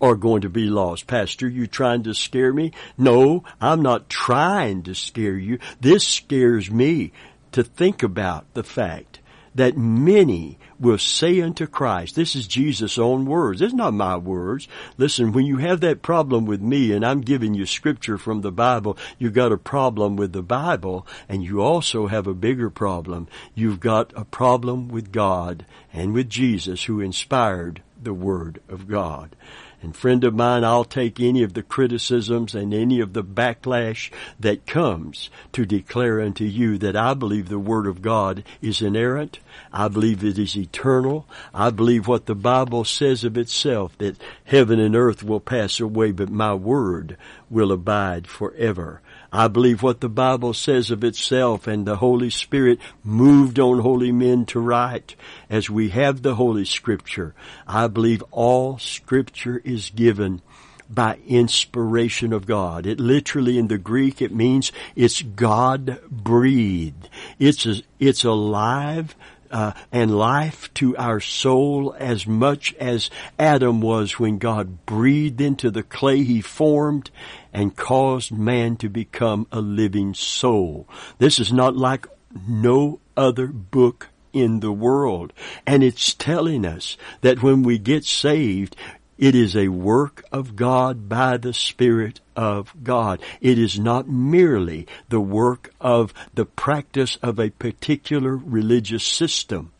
are 0.00 0.14
going 0.14 0.42
to 0.42 0.50
be 0.50 0.66
lost. 0.66 1.06
Pastor, 1.06 1.48
you 1.48 1.66
trying 1.66 2.02
to 2.02 2.12
scare 2.12 2.52
me? 2.52 2.72
No, 2.98 3.44
I'm 3.60 3.80
not 3.80 4.10
trying 4.10 4.82
to 4.84 4.94
scare 4.94 5.36
you. 5.36 5.58
This 5.80 6.06
scares 6.06 6.70
me 6.70 7.12
to 7.52 7.64
think 7.64 8.02
about 8.02 8.44
the 8.52 8.62
fact 8.62 9.17
that 9.58 9.76
many 9.76 10.58
will 10.78 10.98
say 10.98 11.40
unto 11.40 11.66
Christ, 11.66 12.14
this 12.14 12.36
is 12.36 12.46
Jesus' 12.46 12.96
own 12.96 13.26
words. 13.26 13.60
This 13.60 13.68
is 13.68 13.74
not 13.74 13.92
my 13.92 14.16
words. 14.16 14.68
Listen, 14.96 15.32
when 15.32 15.44
you 15.44 15.56
have 15.56 15.80
that 15.80 16.00
problem 16.00 16.46
with 16.46 16.60
me 16.60 16.92
and 16.92 17.04
I'm 17.04 17.20
giving 17.20 17.54
you 17.54 17.66
scripture 17.66 18.18
from 18.18 18.40
the 18.40 18.52
Bible, 18.52 18.96
you've 19.18 19.34
got 19.34 19.52
a 19.52 19.58
problem 19.58 20.16
with 20.16 20.32
the 20.32 20.42
Bible 20.42 21.06
and 21.28 21.42
you 21.42 21.60
also 21.60 22.06
have 22.06 22.26
a 22.28 22.34
bigger 22.34 22.70
problem. 22.70 23.26
You've 23.54 23.80
got 23.80 24.12
a 24.16 24.24
problem 24.24 24.88
with 24.88 25.10
God 25.10 25.66
and 25.92 26.12
with 26.12 26.30
Jesus 26.30 26.84
who 26.84 27.00
inspired 27.00 27.82
the 28.00 28.14
Word 28.14 28.60
of 28.68 28.86
God. 28.86 29.34
And 29.80 29.94
friend 29.94 30.24
of 30.24 30.34
mine, 30.34 30.64
I'll 30.64 30.84
take 30.84 31.20
any 31.20 31.44
of 31.44 31.54
the 31.54 31.62
criticisms 31.62 32.54
and 32.54 32.74
any 32.74 32.98
of 32.98 33.12
the 33.12 33.22
backlash 33.22 34.10
that 34.40 34.66
comes 34.66 35.30
to 35.52 35.64
declare 35.64 36.20
unto 36.20 36.44
you 36.44 36.78
that 36.78 36.96
I 36.96 37.14
believe 37.14 37.48
the 37.48 37.60
Word 37.60 37.86
of 37.86 38.02
God 38.02 38.42
is 38.60 38.82
inerrant. 38.82 39.38
I 39.72 39.86
believe 39.86 40.24
it 40.24 40.36
is 40.36 40.56
eternal. 40.56 41.28
I 41.54 41.70
believe 41.70 42.08
what 42.08 42.26
the 42.26 42.34
Bible 42.34 42.84
says 42.84 43.22
of 43.22 43.38
itself, 43.38 43.96
that 43.98 44.16
heaven 44.44 44.80
and 44.80 44.96
earth 44.96 45.22
will 45.22 45.40
pass 45.40 45.78
away, 45.78 46.10
but 46.10 46.28
my 46.28 46.54
Word 46.54 47.16
will 47.48 47.70
abide 47.70 48.26
forever. 48.26 49.00
I 49.32 49.48
believe 49.48 49.82
what 49.82 50.00
the 50.00 50.08
Bible 50.08 50.54
says 50.54 50.90
of 50.90 51.04
itself 51.04 51.66
and 51.66 51.86
the 51.86 51.96
Holy 51.96 52.30
Spirit 52.30 52.78
moved 53.04 53.58
on 53.58 53.80
holy 53.80 54.10
men 54.10 54.46
to 54.46 54.60
write 54.60 55.16
as 55.50 55.68
we 55.68 55.90
have 55.90 56.22
the 56.22 56.34
Holy 56.34 56.64
Scripture. 56.64 57.34
I 57.66 57.88
believe 57.88 58.22
all 58.30 58.78
Scripture 58.78 59.60
is 59.64 59.90
given 59.90 60.40
by 60.88 61.18
inspiration 61.26 62.32
of 62.32 62.46
God. 62.46 62.86
It 62.86 62.98
literally 62.98 63.58
in 63.58 63.68
the 63.68 63.76
Greek, 63.76 64.22
it 64.22 64.34
means 64.34 64.72
it's 64.96 65.20
God 65.20 66.00
breathed. 66.10 67.10
It's 67.38 67.66
a, 67.66 67.82
it's 67.98 68.24
alive, 68.24 69.14
uh, 69.50 69.72
and 69.92 70.16
life 70.16 70.72
to 70.74 70.96
our 70.96 71.20
soul 71.20 71.94
as 71.98 72.26
much 72.26 72.74
as 72.74 73.10
Adam 73.38 73.80
was 73.80 74.18
when 74.18 74.38
God 74.38 74.84
breathed 74.86 75.40
into 75.40 75.70
the 75.70 75.82
clay 75.82 76.22
he 76.22 76.40
formed 76.40 77.10
and 77.52 77.76
caused 77.76 78.32
man 78.32 78.76
to 78.76 78.88
become 78.88 79.46
a 79.50 79.60
living 79.60 80.14
soul. 80.14 80.88
This 81.18 81.38
is 81.38 81.52
not 81.52 81.76
like 81.76 82.06
no 82.46 83.00
other 83.16 83.46
book 83.46 84.08
in 84.32 84.60
the 84.60 84.72
world. 84.72 85.32
And 85.66 85.82
it's 85.82 86.14
telling 86.14 86.64
us 86.64 86.96
that 87.22 87.42
when 87.42 87.62
we 87.62 87.78
get 87.78 88.04
saved, 88.04 88.76
it 89.18 89.34
is 89.34 89.56
a 89.56 89.68
work 89.68 90.24
of 90.30 90.54
God 90.54 91.08
by 91.08 91.36
the 91.36 91.52
Spirit 91.52 92.20
of 92.36 92.72
God. 92.84 93.20
It 93.40 93.58
is 93.58 93.78
not 93.78 94.08
merely 94.08 94.86
the 95.08 95.20
work 95.20 95.74
of 95.80 96.14
the 96.34 96.44
practice 96.44 97.18
of 97.20 97.40
a 97.40 97.50
particular 97.50 98.36
religious 98.36 99.04
system. 99.04 99.72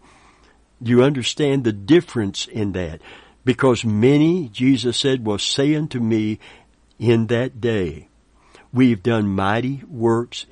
You 0.80 1.04
understand 1.04 1.62
the 1.62 1.72
difference 1.72 2.46
in 2.46 2.72
that? 2.72 3.00
Because 3.44 3.84
many, 3.84 4.48
Jesus 4.48 4.96
said, 4.96 5.24
will 5.24 5.38
say 5.38 5.74
unto 5.74 6.00
me 6.00 6.40
in 6.98 7.28
that 7.28 7.60
day. 7.60 8.08
We've 8.72 9.02
done 9.02 9.28
mighty 9.28 9.82
works. 9.88 10.46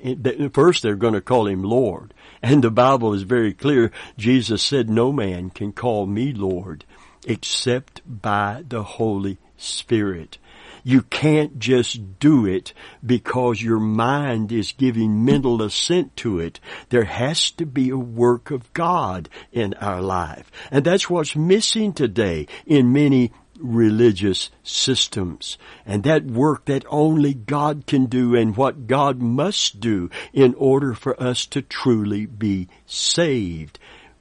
First, 0.53 0.81
they're 0.81 0.95
going 0.95 1.13
to 1.13 1.21
call 1.21 1.47
him 1.47 1.61
Lord. 1.61 2.13
And 2.41 2.63
the 2.63 2.71
Bible 2.71 3.13
is 3.13 3.23
very 3.23 3.53
clear. 3.53 3.91
Jesus 4.17 4.63
said, 4.63 4.89
no 4.89 5.11
man 5.11 5.49
can 5.49 5.71
call 5.71 6.07
me 6.07 6.31
Lord 6.31 6.85
except 7.27 8.01
by 8.05 8.63
the 8.67 8.81
Holy 8.81 9.37
Spirit. 9.57 10.37
You 10.83 11.01
can't 11.01 11.59
just 11.59 12.17
do 12.19 12.45
it 12.45 12.73
because 13.05 13.61
your 13.61 13.79
mind 13.79 14.53
is 14.53 14.71
giving 14.71 15.25
mental 15.25 15.61
assent 15.61 16.15
to 16.17 16.39
it. 16.39 16.61
There 16.89 17.03
has 17.03 17.51
to 17.51 17.65
be 17.65 17.89
a 17.89 17.97
work 17.97 18.51
of 18.51 18.71
God 18.73 19.27
in 19.51 19.73
our 19.75 20.01
life. 20.01 20.49
And 20.71 20.85
that's 20.85 21.09
what's 21.09 21.35
missing 21.35 21.91
today 21.91 22.47
in 22.65 22.93
many 22.93 23.33
religious 23.59 24.49
systems. 24.63 25.57
And 25.85 26.03
that 26.03 26.23
work 26.23 26.65
that 26.65 26.85
only 26.87 27.33
God 27.33 27.85
can 27.85 28.05
do 28.05 28.33
and 28.35 28.55
what 28.55 28.87
God 28.87 29.19
must 29.21 29.81
do 29.81 30.09
in 30.31 30.55
order 30.55 30.93
for 30.93 31.21
us 31.21 31.45
to 31.47 31.61
truly 31.61 32.25
be 32.25 32.69
saved 32.85 33.77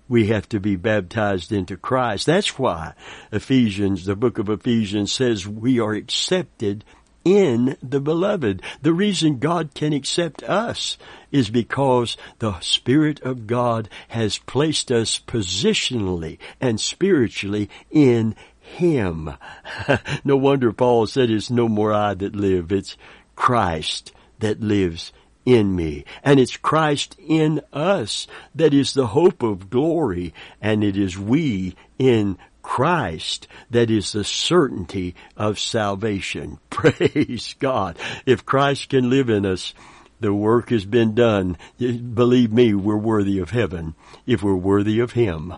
we 0.08 0.28
have 0.28 0.48
to 0.50 0.60
be 0.60 0.76
baptized 0.76 1.52
into 1.52 1.76
Christ. 1.76 2.26
That's 2.26 2.58
why 2.58 2.94
Ephesians, 3.32 4.04
the 4.04 4.16
book 4.16 4.38
of 4.38 4.48
Ephesians 4.48 5.12
says 5.12 5.46
we 5.46 5.80
are 5.80 5.92
accepted 5.92 6.84
in 7.25 7.76
the 7.82 8.00
beloved. 8.00 8.62
The 8.82 8.92
reason 8.92 9.40
God 9.40 9.75
can 9.75 9.92
accept 9.92 10.44
us 10.44 10.96
is 11.32 11.50
because 11.50 12.16
the 12.38 12.60
Spirit 12.60 13.20
of 13.22 13.48
God 13.48 13.88
has 14.08 14.38
placed 14.38 14.92
us 14.92 15.18
positionally 15.18 16.38
and 16.60 16.80
spiritually 16.80 17.68
in 17.90 18.36
Him. 18.60 19.34
no 20.25 20.36
wonder 20.36 20.72
Paul 20.72 21.08
said 21.08 21.28
it's 21.28 21.50
no 21.50 21.68
more 21.68 21.92
I 21.92 22.14
that 22.14 22.36
live, 22.36 22.70
it's 22.70 22.96
Christ 23.34 24.12
that 24.38 24.60
lives 24.60 25.12
in 25.46 25.74
me. 25.74 26.04
And 26.22 26.38
it's 26.38 26.58
Christ 26.58 27.16
in 27.18 27.62
us 27.72 28.26
that 28.54 28.74
is 28.74 28.92
the 28.92 29.06
hope 29.06 29.42
of 29.42 29.70
glory. 29.70 30.34
And 30.60 30.84
it 30.84 30.98
is 30.98 31.16
we 31.16 31.76
in 31.98 32.36
Christ 32.60 33.46
that 33.70 33.90
is 33.90 34.12
the 34.12 34.24
certainty 34.24 35.14
of 35.36 35.58
salvation. 35.58 36.58
Praise 36.70 37.54
God. 37.60 37.96
If 38.26 38.44
Christ 38.44 38.90
can 38.90 39.08
live 39.08 39.30
in 39.30 39.46
us, 39.46 39.72
the 40.20 40.32
work 40.32 40.70
has 40.70 40.85
been 40.85 41.14
done. 41.14 41.56
Believe 41.78 42.52
me, 42.52 42.75
we're 42.75 42.96
worthy 42.96 43.38
of 43.38 43.50
heaven 43.50 43.94
if 44.26 44.42
we're 44.42 44.54
worthy 44.54 45.00
of 45.00 45.12
Him. 45.12 45.54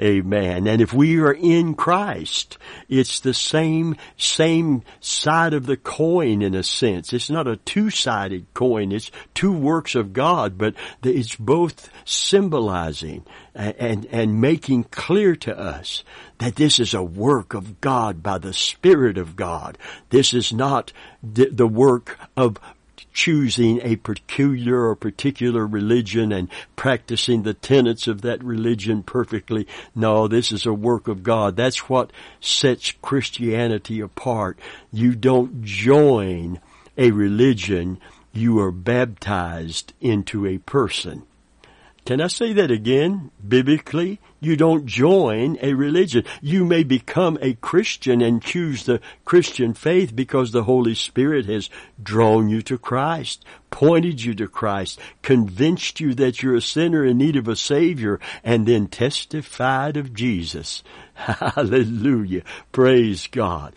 Amen. 0.00 0.66
And 0.66 0.80
if 0.80 0.92
we 0.92 1.20
are 1.20 1.32
in 1.32 1.74
Christ, 1.74 2.58
it's 2.88 3.20
the 3.20 3.32
same, 3.32 3.94
same 4.16 4.82
side 4.98 5.54
of 5.54 5.66
the 5.66 5.76
coin 5.76 6.42
in 6.42 6.56
a 6.56 6.64
sense. 6.64 7.12
It's 7.12 7.30
not 7.30 7.46
a 7.46 7.58
two-sided 7.58 8.52
coin. 8.54 8.90
It's 8.90 9.12
two 9.34 9.52
works 9.52 9.94
of 9.94 10.12
God, 10.12 10.58
but 10.58 10.74
it's 11.04 11.36
both 11.36 11.90
symbolizing 12.04 13.24
and, 13.54 14.04
and 14.06 14.40
making 14.40 14.84
clear 14.84 15.36
to 15.36 15.56
us 15.56 16.02
that 16.38 16.56
this 16.56 16.80
is 16.80 16.92
a 16.92 17.02
work 17.02 17.54
of 17.54 17.80
God 17.80 18.20
by 18.20 18.38
the 18.38 18.52
Spirit 18.52 19.16
of 19.16 19.36
God. 19.36 19.78
This 20.10 20.34
is 20.34 20.52
not 20.52 20.92
the 21.22 21.68
work 21.68 22.18
of 22.36 22.58
choosing 23.14 23.80
a 23.82 23.96
peculiar 23.96 24.88
or 24.88 24.96
particular 24.96 25.66
religion 25.66 26.32
and 26.32 26.48
practicing 26.76 27.42
the 27.42 27.54
tenets 27.54 28.06
of 28.06 28.20
that 28.22 28.44
religion 28.44 29.02
perfectly. 29.02 29.66
No, 29.94 30.28
this 30.28 30.52
is 30.52 30.66
a 30.66 30.74
work 30.74 31.08
of 31.08 31.22
God. 31.22 31.56
That's 31.56 31.88
what 31.88 32.12
sets 32.40 32.92
Christianity 33.00 34.00
apart. 34.00 34.58
You 34.92 35.14
don't 35.14 35.62
join 35.62 36.60
a 36.98 37.12
religion, 37.12 37.98
you 38.32 38.58
are 38.58 38.72
baptized 38.72 39.92
into 40.00 40.46
a 40.46 40.58
person. 40.58 41.22
Can 42.04 42.20
I 42.20 42.26
say 42.26 42.52
that 42.52 42.70
again? 42.70 43.30
Biblically, 43.46 44.20
you 44.38 44.56
don't 44.56 44.84
join 44.84 45.56
a 45.62 45.72
religion. 45.72 46.24
You 46.42 46.66
may 46.66 46.82
become 46.82 47.38
a 47.40 47.54
Christian 47.54 48.20
and 48.20 48.42
choose 48.42 48.84
the 48.84 49.00
Christian 49.24 49.72
faith 49.72 50.14
because 50.14 50.52
the 50.52 50.64
Holy 50.64 50.94
Spirit 50.94 51.46
has 51.46 51.70
drawn 52.02 52.50
you 52.50 52.60
to 52.62 52.76
Christ, 52.76 53.42
pointed 53.70 54.22
you 54.22 54.34
to 54.34 54.46
Christ, 54.46 55.00
convinced 55.22 55.98
you 55.98 56.12
that 56.14 56.42
you're 56.42 56.56
a 56.56 56.60
sinner 56.60 57.06
in 57.06 57.16
need 57.16 57.36
of 57.36 57.48
a 57.48 57.56
Savior, 57.56 58.20
and 58.42 58.66
then 58.68 58.86
testified 58.86 59.96
of 59.96 60.12
Jesus. 60.12 60.82
Hallelujah. 61.14 62.42
Praise 62.72 63.28
God. 63.28 63.76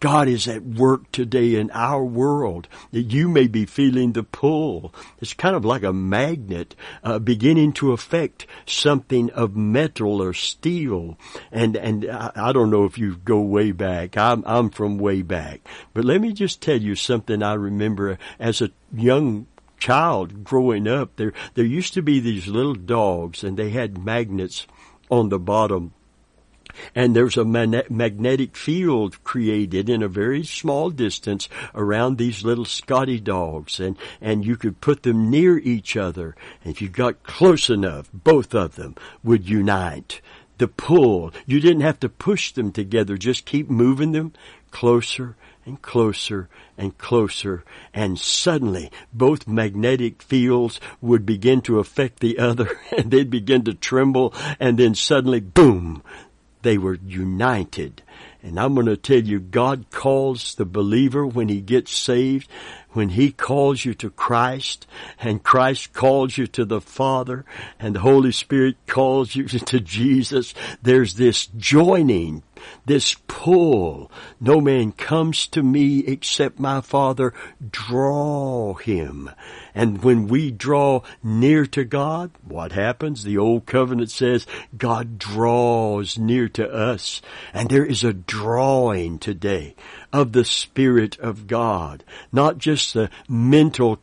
God 0.00 0.26
is 0.26 0.48
at 0.48 0.62
work 0.62 1.12
today 1.12 1.54
in 1.54 1.70
our 1.72 2.02
world. 2.02 2.66
You 2.90 3.28
may 3.28 3.46
be 3.46 3.66
feeling 3.66 4.12
the 4.12 4.22
pull. 4.22 4.94
It's 5.20 5.34
kind 5.34 5.54
of 5.54 5.66
like 5.66 5.82
a 5.82 5.92
magnet 5.92 6.74
uh, 7.04 7.18
beginning 7.18 7.74
to 7.74 7.92
affect 7.92 8.46
something 8.66 9.30
of 9.30 9.54
metal 9.54 10.22
or 10.22 10.32
steel. 10.32 11.18
And 11.50 11.76
and 11.76 12.10
I, 12.10 12.32
I 12.34 12.52
don't 12.52 12.70
know 12.70 12.84
if 12.84 12.96
you 12.96 13.16
go 13.16 13.40
way 13.40 13.72
back. 13.72 14.16
I'm 14.16 14.42
I'm 14.46 14.70
from 14.70 14.98
way 14.98 15.20
back. 15.22 15.60
But 15.92 16.06
let 16.06 16.20
me 16.22 16.32
just 16.32 16.62
tell 16.62 16.80
you 16.80 16.96
something 16.96 17.42
I 17.42 17.54
remember 17.54 18.18
as 18.38 18.62
a 18.62 18.70
young 18.94 19.46
child 19.78 20.42
growing 20.42 20.88
up. 20.88 21.16
There 21.16 21.34
there 21.54 21.66
used 21.66 21.92
to 21.94 22.02
be 22.02 22.18
these 22.18 22.48
little 22.48 22.74
dogs 22.74 23.44
and 23.44 23.58
they 23.58 23.70
had 23.70 24.02
magnets 24.02 24.66
on 25.10 25.28
the 25.28 25.38
bottom 25.38 25.92
and 26.94 27.14
there's 27.14 27.36
a 27.36 27.44
magnetic 27.44 28.56
field 28.56 29.22
created 29.24 29.88
in 29.88 30.02
a 30.02 30.08
very 30.08 30.44
small 30.44 30.90
distance 30.90 31.48
around 31.74 32.18
these 32.18 32.44
little 32.44 32.64
Scotty 32.64 33.20
dogs 33.20 33.80
and, 33.80 33.96
and 34.20 34.44
you 34.44 34.56
could 34.56 34.80
put 34.80 35.02
them 35.02 35.30
near 35.30 35.58
each 35.58 35.96
other. 35.96 36.34
And 36.64 36.72
if 36.72 36.82
you 36.82 36.88
got 36.88 37.22
close 37.22 37.70
enough, 37.70 38.10
both 38.12 38.54
of 38.54 38.76
them 38.76 38.96
would 39.22 39.48
unite. 39.48 40.20
The 40.58 40.68
pull, 40.68 41.32
you 41.46 41.60
didn't 41.60 41.80
have 41.82 42.00
to 42.00 42.08
push 42.08 42.52
them 42.52 42.72
together, 42.72 43.16
just 43.16 43.46
keep 43.46 43.68
moving 43.68 44.12
them 44.12 44.32
closer 44.70 45.36
and 45.64 45.80
closer 45.80 46.48
and 46.76 46.96
closer 46.98 47.62
and 47.94 48.18
suddenly 48.18 48.90
both 49.12 49.46
magnetic 49.46 50.22
fields 50.22 50.80
would 51.00 51.24
begin 51.24 51.60
to 51.62 51.78
affect 51.78 52.20
the 52.20 52.38
other 52.38 52.80
and 52.96 53.10
they'd 53.10 53.30
begin 53.30 53.62
to 53.62 53.74
tremble 53.74 54.34
and 54.58 54.78
then 54.78 54.94
suddenly 54.94 55.40
boom 55.40 56.02
they 56.62 56.78
were 56.78 56.98
united. 57.06 58.02
And 58.42 58.58
I'm 58.58 58.74
going 58.74 58.86
to 58.86 58.96
tell 58.96 59.22
you, 59.22 59.38
God 59.38 59.86
calls 59.90 60.54
the 60.54 60.64
believer 60.64 61.24
when 61.26 61.48
he 61.48 61.60
gets 61.60 61.92
saved, 61.92 62.48
when 62.90 63.10
he 63.10 63.30
calls 63.30 63.84
you 63.84 63.94
to 63.94 64.10
Christ, 64.10 64.86
and 65.20 65.42
Christ 65.42 65.92
calls 65.92 66.36
you 66.36 66.46
to 66.48 66.64
the 66.64 66.80
Father, 66.80 67.44
and 67.78 67.94
the 67.94 68.00
Holy 68.00 68.32
Spirit 68.32 68.76
calls 68.86 69.36
you 69.36 69.46
to 69.48 69.80
Jesus, 69.80 70.54
there's 70.82 71.14
this 71.14 71.46
joining 71.46 72.42
this 72.86 73.16
pull. 73.26 74.10
No 74.40 74.60
man 74.60 74.92
comes 74.92 75.46
to 75.48 75.62
me 75.62 76.00
except 76.00 76.58
my 76.58 76.80
Father 76.80 77.32
draw 77.70 78.74
him. 78.74 79.30
And 79.74 80.02
when 80.02 80.28
we 80.28 80.50
draw 80.50 81.02
near 81.22 81.64
to 81.66 81.84
God, 81.84 82.30
what 82.46 82.72
happens? 82.72 83.24
The 83.24 83.38
old 83.38 83.66
covenant 83.66 84.10
says 84.10 84.46
God 84.76 85.18
draws 85.18 86.18
near 86.18 86.48
to 86.50 86.70
us. 86.70 87.22
And 87.54 87.68
there 87.68 87.86
is 87.86 88.04
a 88.04 88.12
drawing 88.12 89.18
today 89.18 89.74
of 90.12 90.32
the 90.32 90.44
Spirit 90.44 91.18
of 91.18 91.46
God, 91.46 92.04
not 92.30 92.58
just 92.58 92.92
the 92.94 93.10
mental 93.28 94.00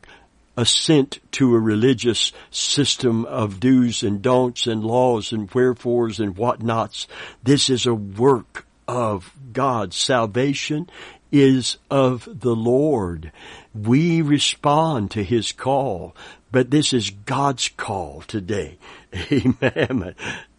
assent 0.60 1.20
to 1.32 1.56
a 1.56 1.60
religious 1.60 2.34
system 2.52 3.24
of 3.26 3.62
do's 3.62 4.04
and 4.04 4.22
don'ts 4.22 4.68
and 4.68 4.84
laws 4.84 5.32
and 5.32 5.50
wherefores 5.52 6.20
and 6.20 6.36
whatnots. 6.36 7.08
This 7.42 7.70
is 7.70 7.86
a 7.86 7.96
work 7.96 8.66
of 8.86 9.34
God. 9.54 9.94
Salvation 9.94 10.90
is 11.32 11.78
of 11.90 12.28
the 12.42 12.56
Lord. 12.56 13.32
We 13.74 14.22
respond 14.22 15.12
to 15.12 15.24
His 15.24 15.54
call, 15.54 16.14
but 16.52 16.72
this 16.72 16.92
is 16.92 17.10
God's 17.10 17.70
call 17.70 18.24
today. 18.28 18.78
Amen. 19.32 20.14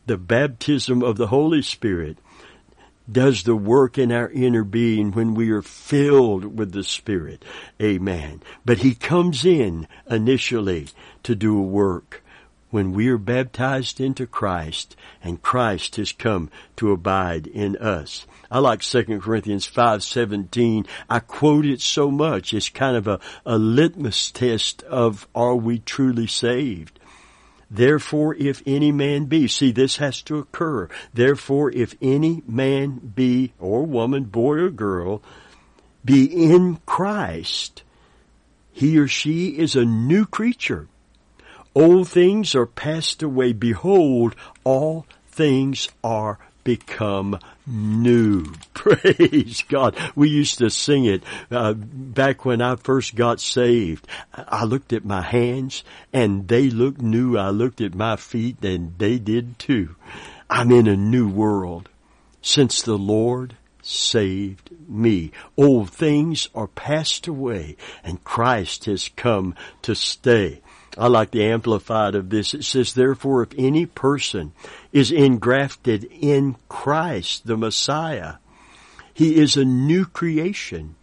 The 0.06 0.16
baptism 0.16 1.02
of 1.02 1.18
the 1.18 1.26
Holy 1.26 1.60
Spirit 1.60 2.16
does 3.11 3.42
the 3.42 3.57
work 3.57 3.99
in 3.99 4.12
our 4.12 4.31
inner 4.31 4.64
being 4.64 5.12
when 5.12 5.35
we 5.35 5.51
are 5.51 5.62
filled 5.62 6.59
with 6.59 6.73
the 6.73 6.85
Spirit. 6.85 7.44
Amen. 7.81 8.42
But 8.64 8.79
He 8.79 8.94
comes 8.94 9.44
in 9.44 9.88
initially 10.09 10.88
to 11.23 11.35
do 11.35 11.59
a 11.59 11.62
work 11.62 12.23
when 12.70 12.92
we 12.92 13.09
are 13.09 13.18
baptized 13.18 14.01
into 14.01 14.27
Christ 14.27 14.94
and 15.23 15.42
Christ 15.42 15.96
has 15.96 16.12
come 16.12 16.51
to 16.77 16.92
abide 16.92 17.46
in 17.49 17.77
us. 17.77 18.27
I 18.51 18.61
like 18.61 18.83
2 18.83 19.20
Corinthians 19.20 19.66
5:17. 19.66 20.87
I 21.09 21.18
quote 21.20 21.66
it 21.66 21.81
so 21.81 22.11
much. 22.11 22.55
It's 22.55 22.68
kind 22.68 22.96
of 22.96 23.09
a, 23.09 23.20
a 23.44 23.59
litmus 23.59 24.31
test 24.31 24.83
of 24.85 25.27
are 25.35 25.57
we 25.57 25.81
truly 25.81 26.27
saved? 26.27 26.99
Therefore, 27.70 28.35
if 28.35 28.62
any 28.66 28.90
man 28.90 29.26
be, 29.26 29.46
see, 29.46 29.70
this 29.70 29.98
has 29.98 30.22
to 30.22 30.38
occur. 30.38 30.88
Therefore, 31.14 31.70
if 31.70 31.94
any 32.02 32.42
man 32.46 33.12
be, 33.14 33.52
or 33.61 33.85
woman, 33.85 34.24
boy 34.24 34.56
or 34.56 34.70
girl, 34.70 35.22
be 36.04 36.24
in 36.24 36.78
Christ, 36.85 37.85
he 38.72 38.98
or 38.98 39.06
she 39.06 39.59
is 39.59 39.76
a 39.76 39.85
new 39.85 40.26
creature. 40.26 40.88
Old 41.74 42.09
things 42.09 42.54
are 42.56 42.66
passed 42.66 43.22
away. 43.22 43.52
Behold, 43.52 44.35
all 44.64 45.06
things 45.28 45.88
are 46.02 46.38
become 46.76 47.37
new. 47.66 48.44
Praise 48.74 49.64
God. 49.68 49.96
We 50.14 50.28
used 50.28 50.59
to 50.59 50.70
sing 50.70 51.04
it 51.04 51.24
uh, 51.50 51.72
back 51.74 52.44
when 52.44 52.62
I 52.62 52.76
first 52.76 53.16
got 53.16 53.40
saved. 53.40 54.06
I 54.33 54.64
looked 54.64 54.92
at 54.92 55.04
my 55.04 55.20
hands 55.20 55.83
and 56.12 56.46
they 56.46 56.70
looked 56.70 57.02
new. 57.02 57.37
I 57.37 57.50
looked 57.50 57.80
at 57.80 57.92
my 57.96 58.14
feet 58.14 58.64
and 58.64 58.96
they 58.98 59.18
did 59.18 59.59
too. 59.59 59.96
I'm 60.48 60.70
in 60.70 60.87
a 60.87 60.96
new 60.96 61.28
world 61.28 61.88
since 62.40 62.83
the 62.83 62.96
Lord 62.98 63.56
saved 63.83 64.70
me. 64.88 65.33
Old 65.56 65.90
things 65.90 66.48
are 66.54 66.68
passed 66.68 67.26
away 67.26 67.76
and 68.04 68.22
Christ 68.22 68.85
has 68.85 69.11
come 69.16 69.56
to 69.83 69.96
stay. 69.96 70.61
I 70.98 71.07
like 71.07 71.31
the 71.31 71.44
amplified 71.44 72.14
of 72.14 72.31
this. 72.31 72.53
It 72.53 72.64
says, 72.64 72.94
therefore, 72.94 73.42
if 73.42 73.50
any 73.57 73.87
person 73.87 74.53
is 74.92 75.11
engrafted 75.11 76.05
in 76.05 76.57
Christ, 76.68 77.46
the 77.46 77.57
Messiah, 77.57 78.35
he 79.14 79.37
is 79.37 79.57
a 79.57 79.64
new 79.64 80.05
creation, 80.05 80.96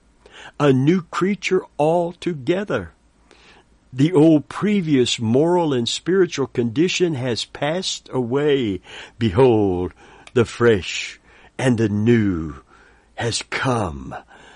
a 0.60 0.74
new 0.74 1.04
creature 1.04 1.62
altogether. 1.80 2.92
The 3.94 4.14
old 4.14 4.50
previous 4.50 5.20
moral 5.20 5.74
and 5.74 5.88
spiritual 5.88 6.48
condition 6.48 7.16
has 7.16 7.46
passed 7.46 8.10
away. 8.12 8.82
Behold, 9.18 9.94
the 10.34 10.46
fresh 10.46 11.20
and 11.58 11.78
the 11.78 11.90
new 11.90 12.56
has 13.16 13.42
come. 13.50 14.14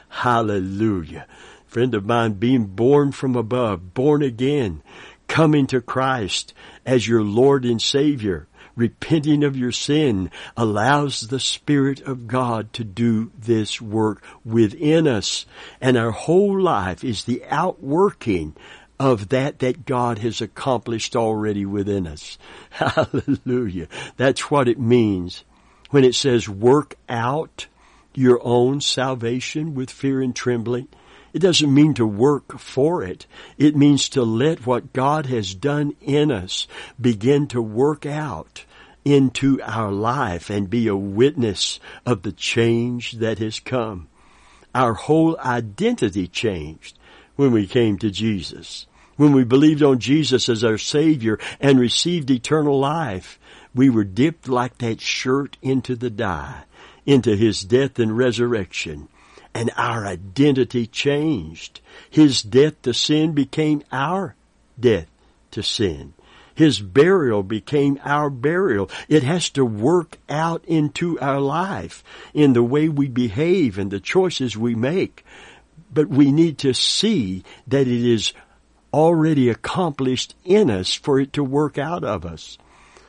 Hallelujah. 0.10 1.26
Friend 1.65 1.96
of 1.96 2.06
mine, 2.06 2.34
being 2.34 2.65
born 2.65 3.13
from 3.13 3.38
above, 3.38 3.94
born 3.94 4.22
again, 4.22 4.84
coming 5.32 5.65
to 5.65 5.80
Christ 5.80 6.54
as 6.86 7.08
your 7.08 7.24
Lord 7.24 7.63
and 7.63 7.82
Savior, 7.82 8.50
repenting 8.76 9.46
of 9.46 9.56
your 9.56 9.72
sin, 9.72 10.30
allows 10.58 11.22
the 11.22 11.39
Spirit 11.39 12.02
of 12.02 12.28
God 12.28 12.74
to 12.74 12.84
do 12.84 13.32
this 13.39 13.80
work 13.80 14.22
within 14.44 15.08
us. 15.08 15.46
And 15.80 15.96
our 15.96 16.12
whole 16.12 16.60
life 16.60 17.06
is 17.06 17.24
the 17.24 17.46
outworking 17.46 18.58
of 19.00 19.30
that 19.30 19.60
that 19.60 19.86
God 19.86 20.17
has 20.17 20.41
accomplished 20.41 21.15
already 21.15 21.65
within 21.65 22.08
us. 22.08 22.38
Hallelujah. 22.72 23.88
That's 24.17 24.52
what 24.52 24.67
it 24.67 24.82
means 24.82 25.46
when 25.91 26.04
it 26.04 26.13
says 26.13 26.50
work 26.50 26.96
out 27.08 27.67
your 28.13 28.41
own 28.44 28.82
salvation 28.82 29.76
with 29.76 29.91
fear 29.91 30.22
and 30.22 30.36
trembling. 30.36 30.89
It 31.34 31.39
doesn't 31.39 31.74
mean 31.74 31.94
to 31.96 32.06
work 32.06 32.60
for 32.60 33.04
it. 33.04 33.26
It 33.58 33.76
means 33.76 34.10
to 34.10 34.24
let 34.24 34.65
what 34.65 34.94
God 34.94 35.28
has 35.28 35.56
done 35.56 35.96
in 36.02 36.32
us 36.32 36.67
begin 37.00 37.48
to 37.48 37.62
work 37.62 38.06
out 38.06 38.65
into 39.06 39.62
our 39.63 39.91
life 39.91 40.50
and 40.50 40.70
be 40.70 40.88
a 40.88 40.96
witness 40.96 41.80
of 42.06 42.22
the 42.22 42.32
change 42.32 43.13
that 43.13 43.39
has 43.39 43.60
come. 43.60 44.08
Our 44.76 44.94
whole 44.94 45.38
identity 45.39 46.28
changed 46.28 46.98
when 47.36 47.52
we 47.52 47.65
came 47.65 47.98
to 48.00 48.12
Jesus. 48.12 48.86
When 49.15 49.34
we 49.34 49.44
believed 49.44 49.84
on 49.84 50.00
Jesus 50.00 50.50
as 50.50 50.63
our 50.63 50.78
Savior 50.78 51.39
and 51.60 51.80
received 51.80 52.30
eternal 52.30 52.80
life, 52.80 53.39
we 53.74 53.89
were 53.89 54.04
dipped 54.04 54.48
like 54.48 54.78
that 54.80 55.00
shirt 55.00 55.58
into 55.62 55.96
the 55.96 56.10
dye, 56.10 56.63
into 57.06 57.36
His 57.36 57.63
death 57.63 58.00
and 58.00 58.17
resurrection 58.17 59.08
and 59.54 59.72
our 59.76 60.06
identity 60.06 60.88
changed. 60.88 61.82
His 62.10 62.42
death 62.42 62.82
to 62.84 62.94
sin 62.94 63.34
became 63.34 63.84
our 63.92 64.36
death 64.80 65.08
to 65.52 65.62
sin. 65.62 66.14
His 66.54 66.80
burial 66.80 67.44
became 67.44 68.00
our 68.04 68.30
burial. 68.30 68.90
It 69.08 69.24
has 69.24 69.50
to 69.52 69.66
work 69.66 70.18
out 70.30 70.64
into 70.66 71.20
our 71.20 71.40
life 71.40 72.04
in 72.34 72.54
the 72.54 72.64
way 72.64 72.90
we 72.90 73.08
behave 73.08 73.78
and 73.78 73.90
the 73.90 74.00
choices 74.00 74.58
we 74.58 74.76
make. 74.76 75.26
But 75.94 76.08
we 76.08 76.32
need 76.32 76.58
to 76.60 76.74
see 76.74 77.44
that 77.68 77.88
it 77.88 78.06
is 78.06 78.34
already 78.94 79.50
accomplished 79.50 80.36
in 80.44 80.70
us 80.70 80.94
for 80.94 81.20
it 81.20 81.34
to 81.34 81.44
work 81.44 81.78
out 81.78 82.04
of 82.04 82.26
us. 82.26 82.58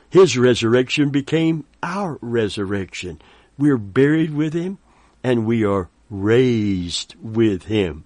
His 0.09 0.37
resurrection 0.37 1.09
became 1.09 1.65
our 1.81 2.17
resurrection. 2.21 3.21
We're 3.57 3.77
buried 3.77 4.33
with 4.33 4.53
Him 4.53 4.77
and 5.23 5.45
we 5.45 5.63
are 5.65 5.89
raised 6.13 7.15
with 7.21 7.63
him. 7.63 8.05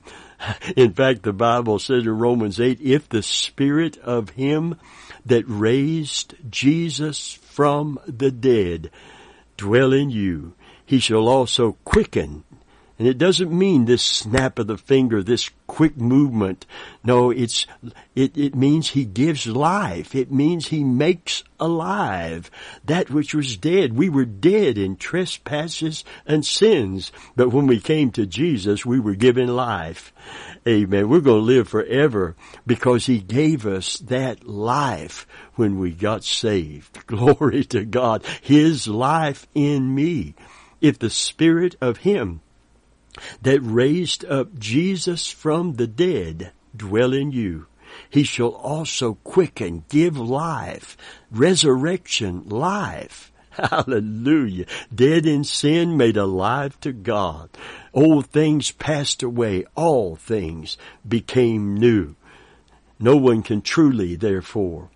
In 0.76 0.94
fact, 0.94 1.24
the 1.24 1.34
Bible 1.34 1.80
says 1.80 2.04
in 2.04 2.18
Romans 2.18 2.60
8, 2.60 2.80
if 2.82 3.10
the 3.10 3.24
spirit 3.24 3.98
of 3.98 4.32
him 4.32 4.76
that 5.26 5.44
raised 5.48 6.36
Jesus 6.50 7.34
from 7.34 8.00
the 8.08 8.32
dead 8.32 8.90
dwell 9.58 9.92
in 9.94 10.10
you, 10.10 10.54
he 10.86 11.00
shall 11.00 11.28
also 11.28 11.74
quicken 11.84 12.44
and 13.00 13.08
it 13.08 13.20
doesn't 13.20 13.56
mean 13.56 13.86
this 13.86 14.02
snap 14.02 14.58
of 14.58 14.66
the 14.66 14.78
finger, 14.78 15.22
this 15.22 15.52
quick 15.68 15.98
movement. 15.98 16.66
No, 17.04 17.30
it's, 17.30 17.68
it, 18.16 18.36
it 18.36 18.56
means 18.56 18.90
he 18.90 19.06
gives 19.06 19.46
life. 19.46 20.16
It 20.16 20.32
means 20.32 20.68
he 20.68 20.84
makes 20.84 21.44
alive 21.60 22.50
that 22.86 23.12
which 23.12 23.36
was 23.36 23.56
dead. 23.56 23.94
We 23.94 24.10
were 24.10 24.26
dead 24.26 24.80
in 24.80 24.96
trespasses 24.96 26.04
and 26.26 26.44
sins, 26.44 27.12
but 27.36 27.50
when 27.50 27.68
we 27.68 27.80
came 27.80 28.10
to 28.12 28.26
Jesus, 28.26 28.84
we 28.84 29.00
were 29.00 29.16
given 29.16 29.56
life. 29.56 30.12
Amen. 30.68 31.08
We're 31.08 31.20
going 31.20 31.42
to 31.42 31.46
live 31.46 31.68
forever 31.68 32.36
because 32.66 33.06
he 33.06 33.20
gave 33.20 33.68
us 33.68 34.00
that 34.00 34.48
life 34.48 35.28
when 35.54 35.78
we 35.78 35.92
got 35.92 36.24
saved. 36.24 37.06
Glory 37.06 37.64
to 37.66 37.86
God. 37.86 38.26
His 38.42 38.88
life 38.88 39.46
in 39.54 39.94
me. 39.94 40.34
If 40.82 40.98
the 40.98 41.10
spirit 41.10 41.76
of 41.80 41.98
him 41.98 42.42
that 43.42 43.60
raised 43.62 44.26
up 44.26 44.58
Jesus 44.58 45.30
from 45.30 45.74
the 45.74 45.88
dead 45.88 46.52
dwell 46.76 47.14
in 47.14 47.32
you. 47.32 47.68
He 48.10 48.24
shall 48.24 48.50
also 48.50 49.16
quicken, 49.24 49.86
give 49.90 50.18
life, 50.18 50.98
resurrection, 51.32 52.48
life. 52.48 53.32
Hallelujah. 53.52 54.66
Dead 54.94 55.26
in 55.26 55.44
sin, 55.44 55.98
made 55.98 56.18
alive 56.18 56.80
to 56.82 56.92
God. 56.92 57.50
Old 57.94 58.28
things 58.28 58.72
passed 58.72 59.24
away. 59.24 59.66
All 59.76 60.16
things 60.16 60.78
became 61.08 61.76
new. 61.76 62.16
No 63.00 63.16
one 63.16 63.42
can 63.42 63.62
truly, 63.62 64.16
therefore, 64.16 64.90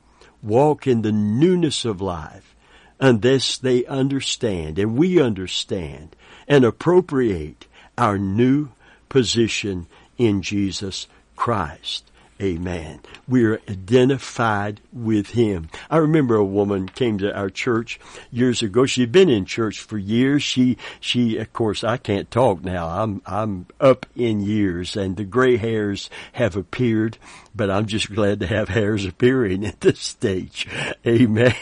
walk 0.44 0.88
in 0.88 1.02
the 1.02 1.12
newness 1.12 1.86
of 1.86 2.02
life 2.02 2.56
unless 3.00 3.58
they 3.58 3.86
understand, 3.86 4.78
and 4.78 4.96
we 4.96 5.20
understand, 5.20 6.16
and 6.48 6.64
appropriate 6.64 7.66
our 7.98 8.18
new 8.18 8.70
position 9.10 9.88
in 10.18 10.42
Jesus 10.42 11.08
Christ. 11.36 12.12
Amen. 12.42 13.02
We're 13.28 13.62
identified 13.70 14.82
with 14.92 15.32
Him. 15.32 15.70
I 15.92 15.98
remember 15.98 16.36
a 16.36 16.44
woman 16.44 16.90
came 16.90 17.20
to 17.20 17.36
our 17.36 17.52
church 17.52 18.00
years 18.32 18.64
ago. 18.64 18.88
She'd 18.88 19.12
been 19.12 19.30
in 19.30 19.46
church 19.46 19.80
for 19.80 19.98
years. 19.98 20.42
She, 20.42 20.78
she, 21.00 21.38
of 21.38 21.54
course, 21.54 21.84
I 21.84 21.98
can't 21.98 22.32
talk 22.32 22.64
now. 22.64 22.88
I'm, 22.88 23.22
I'm 23.28 23.68
up 23.80 24.08
in 24.16 24.42
years 24.42 24.98
and 24.98 25.18
the 25.18 25.24
gray 25.24 25.58
hairs 25.58 26.10
have 26.34 26.56
appeared 26.56 27.20
but 27.54 27.70
I'm 27.70 27.86
just 27.86 28.14
glad 28.14 28.40
to 28.40 28.48
have 28.48 28.70
hairs 28.70 29.06
appearing 29.06 29.66
at 29.66 29.82
this 29.82 30.00
stage. 30.00 30.68
Amen. 31.06 31.54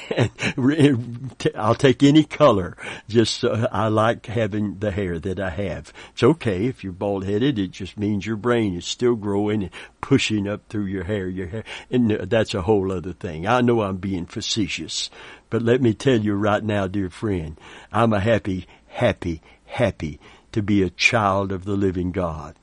I'll 1.56 1.76
take 1.76 2.04
any 2.04 2.24
color. 2.24 2.78
Just 3.08 3.44
uh, 3.44 3.68
I 3.72 3.88
like 3.88 4.28
having 4.28 4.80
the 4.80 4.92
hair 4.92 5.20
that 5.20 5.40
I 5.40 5.50
have. 5.50 5.92
It's 6.14 6.24
okay 6.24 6.66
if 6.66 6.84
you're 6.84 6.94
bald 6.94 7.26
headed. 7.26 7.58
It 7.58 7.72
just 7.72 7.98
means 7.98 8.26
your 8.26 8.36
brain 8.36 8.76
is 8.76 8.86
still 8.86 9.16
growing 9.16 9.64
and 9.64 9.72
pushing 10.02 10.48
up 10.48 10.69
through 10.70 10.86
your 10.86 11.04
hair. 11.04 11.28
Your 11.28 11.48
hair, 11.48 11.64
and 11.90 12.12
that's 12.12 12.54
a 12.54 12.62
whole 12.62 12.92
other 12.92 13.14
thing. 13.14 13.48
I 13.48 13.62
know 13.62 13.82
I'm 13.82 13.98
being 13.98 14.26
facetious, 14.26 15.10
but 15.50 15.62
let 15.62 15.82
me 15.82 15.94
tell 15.94 16.20
you 16.20 16.36
right 16.36 16.64
now, 16.64 16.88
dear 16.88 17.10
friend, 17.10 17.60
I'm 17.92 18.14
a 18.14 18.20
happy, 18.20 18.68
happy, 18.88 19.42
happy 19.66 20.20
to 20.52 20.62
be 20.62 20.82
a 20.82 20.90
child 20.90 21.52
of 21.52 21.66
the 21.66 21.76
living 21.76 22.12
God. 22.12 22.56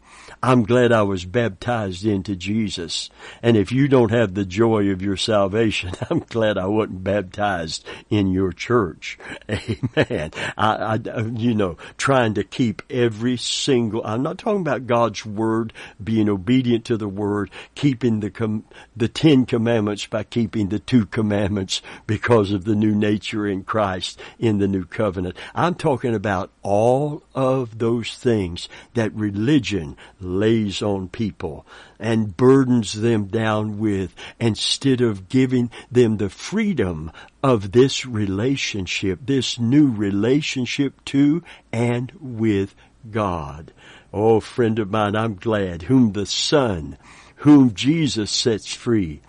I'm 0.42 0.64
glad 0.64 0.92
I 0.92 1.02
was 1.02 1.24
baptized 1.24 2.04
into 2.04 2.36
Jesus. 2.36 3.10
And 3.42 3.56
if 3.56 3.72
you 3.72 3.88
don't 3.88 4.10
have 4.10 4.34
the 4.34 4.44
joy 4.44 4.90
of 4.90 5.02
your 5.02 5.16
salvation, 5.16 5.92
I'm 6.10 6.20
glad 6.20 6.58
I 6.58 6.66
wasn't 6.66 7.04
baptized 7.04 7.86
in 8.10 8.28
your 8.28 8.52
church. 8.52 9.18
Amen. 9.50 10.30
I, 10.56 10.98
I, 11.04 11.20
you 11.34 11.54
know, 11.54 11.76
trying 11.96 12.34
to 12.34 12.44
keep 12.44 12.82
every 12.90 13.36
single, 13.36 14.04
I'm 14.04 14.22
not 14.22 14.38
talking 14.38 14.60
about 14.60 14.86
God's 14.86 15.24
word, 15.24 15.72
being 16.02 16.28
obedient 16.28 16.84
to 16.86 16.96
the 16.96 17.08
word, 17.08 17.50
keeping 17.74 18.20
the, 18.20 18.30
com, 18.30 18.64
the 18.96 19.08
Ten 19.08 19.46
Commandments 19.46 20.06
by 20.06 20.24
keeping 20.24 20.68
the 20.68 20.78
two 20.78 21.06
commandments 21.06 21.82
because 22.06 22.52
of 22.52 22.64
the 22.64 22.74
new 22.74 22.94
nature 22.94 23.46
in 23.46 23.64
Christ 23.64 24.20
in 24.38 24.58
the 24.58 24.68
new 24.68 24.84
covenant. 24.84 25.36
I'm 25.54 25.74
talking 25.74 26.14
about 26.14 26.50
all 26.62 27.22
of 27.34 27.78
those 27.78 28.14
things 28.16 28.68
that 28.94 29.14
religion 29.14 29.96
lays 30.20 30.83
on 30.83 31.09
people 31.09 31.66
and 31.98 32.37
burdens 32.37 32.94
them 32.94 33.26
down 33.26 33.79
with 33.79 34.14
instead 34.40 35.00
of 35.00 35.29
giving 35.29 35.70
them 35.90 36.16
the 36.16 36.31
freedom 36.31 37.11
of 37.42 37.72
this 37.72 38.07
relationship, 38.07 39.20
this 39.24 39.59
new 39.59 39.90
relationship 39.90 41.05
to 41.05 41.42
and 41.72 42.12
with 42.20 42.74
God. 43.11 43.72
Oh, 44.12 44.40
friend 44.40 44.79
of 44.79 44.90
mine, 44.90 45.14
I'm 45.14 45.35
glad 45.35 45.83
whom 45.83 46.12
the 46.12 46.26
Son, 46.26 46.96
whom 47.37 47.74
Jesus 47.74 48.31
sets 48.31 48.74
free, 48.74 49.20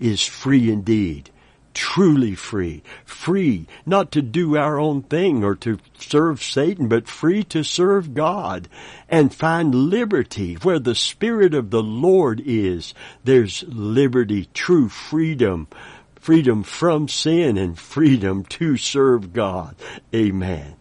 is 0.00 0.24
free 0.24 0.70
indeed 0.70 1.30
truly 1.74 2.34
free. 2.34 2.82
Free 3.04 3.66
not 3.86 4.12
to 4.12 4.22
do 4.22 4.56
our 4.56 4.78
own 4.78 5.02
thing 5.02 5.44
or 5.44 5.54
to 5.56 5.78
serve 5.98 6.42
Satan, 6.42 6.88
but 6.88 7.08
free 7.08 7.44
to 7.44 7.62
serve 7.62 8.14
God 8.14 8.68
and 9.08 9.34
find 9.34 9.74
liberty. 9.74 10.54
Where 10.54 10.78
the 10.78 10.94
Spirit 10.94 11.54
of 11.54 11.70
the 11.70 11.82
Lord 11.82 12.42
is, 12.44 12.94
there's 13.24 13.64
liberty, 13.68 14.48
true 14.54 14.88
freedom. 14.88 15.68
Freedom 16.16 16.62
from 16.62 17.08
sin 17.08 17.58
and 17.58 17.76
freedom 17.76 18.44
to 18.44 18.76
serve 18.76 19.32
God. 19.32 19.74
Amen. 20.14 20.76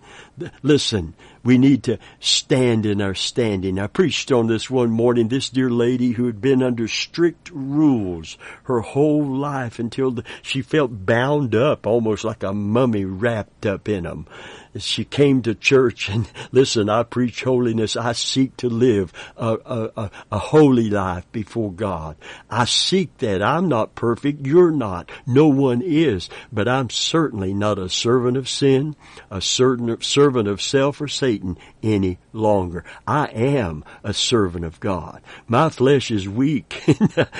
Listen, 0.61 1.15
we 1.43 1.57
need 1.57 1.83
to 1.83 1.97
stand 2.19 2.85
in 2.85 3.01
our 3.01 3.15
standing. 3.15 3.79
I 3.79 3.87
preached 3.87 4.31
on 4.31 4.47
this 4.47 4.69
one 4.69 4.91
morning. 4.91 5.27
This 5.27 5.49
dear 5.49 5.69
lady 5.69 6.11
who 6.11 6.25
had 6.25 6.41
been 6.41 6.61
under 6.61 6.87
strict 6.87 7.49
rules 7.51 8.37
her 8.63 8.81
whole 8.81 9.25
life 9.25 9.79
until 9.79 10.11
the, 10.11 10.23
she 10.41 10.61
felt 10.61 11.05
bound 11.05 11.55
up, 11.55 11.87
almost 11.87 12.23
like 12.23 12.43
a 12.43 12.53
mummy 12.53 13.05
wrapped 13.05 13.65
up 13.65 13.89
in 13.89 14.03
them 14.03 14.27
she 14.77 15.03
came 15.03 15.41
to 15.41 15.53
church 15.53 16.09
and 16.09 16.29
listen, 16.51 16.89
I 16.89 17.03
preach 17.03 17.43
holiness. 17.43 17.95
I 17.95 18.13
seek 18.13 18.57
to 18.57 18.69
live 18.69 19.11
a, 19.35 19.57
a, 19.65 20.11
a, 20.31 20.37
holy 20.37 20.89
life 20.89 21.29
before 21.31 21.71
God. 21.71 22.15
I 22.49 22.65
seek 22.65 23.17
that. 23.19 23.41
I'm 23.41 23.67
not 23.67 23.95
perfect. 23.95 24.45
You're 24.45 24.71
not. 24.71 25.11
No 25.25 25.47
one 25.47 25.81
is. 25.81 26.29
But 26.51 26.67
I'm 26.67 26.89
certainly 26.89 27.53
not 27.53 27.79
a 27.79 27.89
servant 27.89 28.37
of 28.37 28.49
sin, 28.49 28.95
a 29.29 29.41
certain 29.41 30.01
servant 30.01 30.47
of 30.47 30.61
self 30.61 31.01
or 31.01 31.07
Satan 31.07 31.57
any 31.83 32.17
longer. 32.33 32.83
I 33.07 33.27
am 33.27 33.83
a 34.03 34.13
servant 34.13 34.65
of 34.65 34.79
God. 34.79 35.21
My 35.47 35.69
flesh 35.69 36.11
is 36.11 36.27
weak 36.27 36.81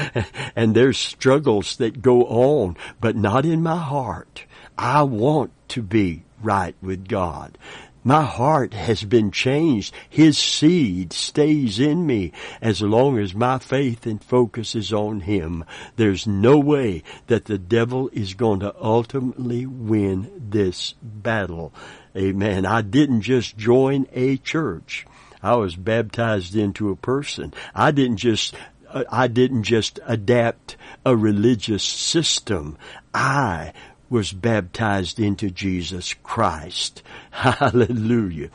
and 0.55 0.75
there's 0.75 0.97
struggles 0.97 1.77
that 1.77 2.01
go 2.01 2.23
on, 2.25 2.77
but 2.99 3.15
not 3.15 3.45
in 3.45 3.63
my 3.63 3.77
heart. 3.77 4.45
I 4.77 5.03
want 5.03 5.51
to 5.69 5.81
be 5.81 6.23
right 6.43 6.75
with 6.81 7.07
God. 7.07 7.57
My 8.03 8.23
heart 8.23 8.73
has 8.73 9.03
been 9.03 9.29
changed. 9.29 9.93
His 10.09 10.37
seed 10.37 11.13
stays 11.13 11.79
in 11.79 12.07
me 12.07 12.31
as 12.59 12.81
long 12.81 13.19
as 13.19 13.35
my 13.35 13.59
faith 13.59 14.07
and 14.07 14.23
focus 14.23 14.73
is 14.73 14.91
on 14.91 15.19
Him. 15.19 15.63
There's 15.97 16.25
no 16.25 16.57
way 16.57 17.03
that 17.27 17.45
the 17.45 17.59
devil 17.59 18.09
is 18.11 18.33
going 18.33 18.61
to 18.61 18.73
ultimately 18.81 19.67
win 19.67 20.31
this 20.49 20.95
battle. 21.03 21.73
Amen. 22.17 22.65
I 22.65 22.81
didn't 22.81 23.21
just 23.21 23.55
join 23.55 24.07
a 24.13 24.37
church. 24.37 25.05
I 25.43 25.55
was 25.55 25.75
baptized 25.75 26.55
into 26.55 26.89
a 26.89 26.95
person. 26.95 27.53
I 27.75 27.91
didn't 27.91 28.17
just 28.17 28.55
uh, 28.89 29.03
I 29.09 29.27
didn't 29.27 29.63
just 29.63 29.99
adapt 30.05 30.75
a 31.05 31.15
religious 31.15 31.83
system. 31.83 32.77
I 33.13 33.73
was 34.11 34.33
baptized 34.33 35.19
into 35.19 35.49
Jesus 35.49 36.13
Christ. 36.15 37.01
Hallelujah. 37.31 38.49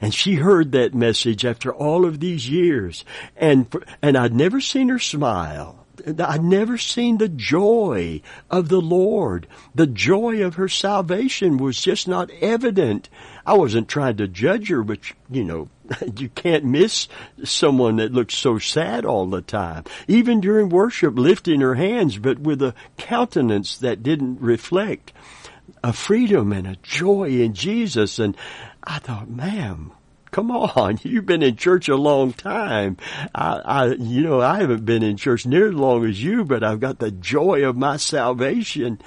And 0.00 0.12
she 0.12 0.34
heard 0.34 0.72
that 0.72 0.94
message 0.94 1.44
after 1.44 1.72
all 1.72 2.04
of 2.04 2.20
these 2.20 2.48
years. 2.48 3.04
And, 3.36 3.72
and 4.02 4.18
I'd 4.18 4.34
never 4.34 4.60
seen 4.60 4.88
her 4.88 4.98
smile. 4.98 5.86
I'd 6.18 6.44
never 6.44 6.78
seen 6.78 7.18
the 7.18 7.28
joy 7.28 8.22
of 8.50 8.68
the 8.68 8.80
Lord. 8.80 9.46
The 9.74 9.86
joy 9.86 10.42
of 10.44 10.54
her 10.54 10.68
salvation 10.68 11.58
was 11.58 11.80
just 11.80 12.06
not 12.06 12.30
evident. 12.40 13.08
I 13.46 13.54
wasn't 13.54 13.88
trying 13.88 14.16
to 14.18 14.28
judge 14.28 14.68
her, 14.68 14.82
but 14.82 15.00
you 15.30 15.44
know, 15.44 15.68
you 16.16 16.28
can't 16.28 16.64
miss 16.64 17.08
someone 17.44 17.96
that 17.96 18.12
looks 18.12 18.34
so 18.34 18.58
sad 18.58 19.04
all 19.04 19.26
the 19.26 19.42
time. 19.42 19.84
Even 20.06 20.40
during 20.40 20.68
worship, 20.68 21.18
lifting 21.18 21.60
her 21.60 21.74
hands, 21.74 22.18
but 22.18 22.38
with 22.38 22.62
a 22.62 22.74
countenance 22.96 23.78
that 23.78 24.02
didn't 24.02 24.40
reflect 24.40 25.12
a 25.82 25.92
freedom 25.92 26.52
and 26.52 26.66
a 26.66 26.76
joy 26.82 27.28
in 27.28 27.54
Jesus. 27.54 28.18
And 28.18 28.36
I 28.82 28.98
thought, 28.98 29.28
ma'am, 29.28 29.92
come 30.30 30.50
on, 30.50 30.98
you've 31.02 31.26
been 31.26 31.42
in 31.42 31.56
church 31.56 31.88
a 31.88 31.96
long 31.96 32.32
time. 32.32 32.96
I, 33.34 33.58
I, 33.58 33.86
you 33.94 34.22
know, 34.22 34.40
I 34.40 34.60
haven't 34.60 34.84
been 34.84 35.02
in 35.02 35.16
church 35.16 35.46
near 35.46 35.68
as 35.68 35.74
long 35.74 36.04
as 36.04 36.22
you, 36.22 36.44
but 36.44 36.64
I've 36.64 36.80
got 36.80 36.98
the 36.98 37.10
joy 37.10 37.64
of 37.64 37.76
my 37.76 37.96
salvation. 37.96 39.00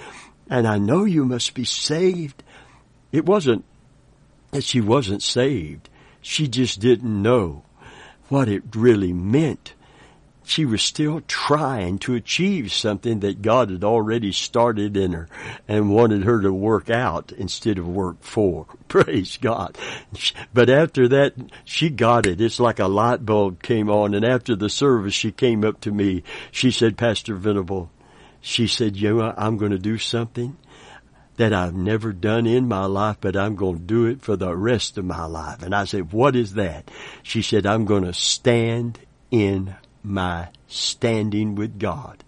And 0.50 0.68
I 0.68 0.78
know 0.78 1.06
you 1.06 1.24
must 1.26 1.54
be 1.54 1.64
saved. 1.64 2.44
It 3.12 3.26
wasn't 3.26 3.66
that 4.52 4.64
she 4.64 4.82
wasn't 4.82 5.24
saved. 5.24 5.90
She 6.22 6.48
just 6.48 6.80
didn't 6.80 7.22
know 7.22 7.64
what 8.30 8.48
it 8.48 8.64
really 8.76 9.14
meant. 9.14 9.74
She 10.44 10.66
was 10.66 10.82
still 10.82 11.22
trying 11.28 12.00
to 12.00 12.16
achieve 12.16 12.74
something 12.74 13.20
that 13.22 13.42
God 13.42 13.70
had 13.70 13.84
already 13.84 14.32
started 14.32 14.98
in 14.98 15.14
her 15.14 15.30
and 15.68 15.94
wanted 15.94 16.24
her 16.24 16.42
to 16.42 16.52
work 16.52 16.90
out 16.90 17.32
instead 17.32 17.78
of 17.78 17.88
work 17.88 18.22
for. 18.22 18.66
Praise 18.88 19.38
God. 19.38 19.78
But 20.54 20.70
after 20.70 21.08
that, 21.10 21.36
she 21.64 21.90
got 21.90 22.26
it. 22.26 22.42
It's 22.42 22.60
like 22.60 22.80
a 22.80 22.88
light 22.88 23.26
bulb 23.26 23.62
came 23.62 23.90
on 23.90 24.14
and 24.14 24.26
after 24.26 24.56
the 24.56 24.70
service, 24.70 25.14
she 25.14 25.32
came 25.32 25.64
up 25.64 25.80
to 25.82 25.92
me. 25.92 26.24
She 26.52 26.72
said, 26.72 26.98
Pastor 26.98 27.36
Venable, 27.36 27.90
she 28.42 28.68
said, 28.68 28.98
you 28.98 29.18
know, 29.18 29.34
I'm 29.38 29.58
going 29.58 29.72
to 29.72 29.80
do 29.80 29.98
something 29.98 30.58
that 31.42 31.54
I've 31.54 31.74
never 31.74 32.14
done 32.14 32.46
in 32.46 32.68
my 32.68 32.86
life, 32.86 33.18
but 33.20 33.36
I'm 33.36 33.56
going 33.56 33.78
to 33.80 33.84
do 33.84 34.06
it 34.06 34.22
for 34.22 34.36
the 34.36 34.56
rest 34.56 35.00
of 35.00 35.06
my 35.06 35.26
life. 35.26 35.64
And 35.64 35.74
I 35.74 35.86
said, 35.86 36.14
what 36.14 36.36
is 36.36 36.54
that? 36.54 36.92
She 37.24 37.42
said, 37.42 37.66
I'm 37.66 37.86
going 37.86 38.04
to 38.04 38.14
stand 38.14 39.00
in 39.32 39.76
my 40.04 40.50
standing 40.68 41.56
with 41.56 41.80
God. 41.80 42.24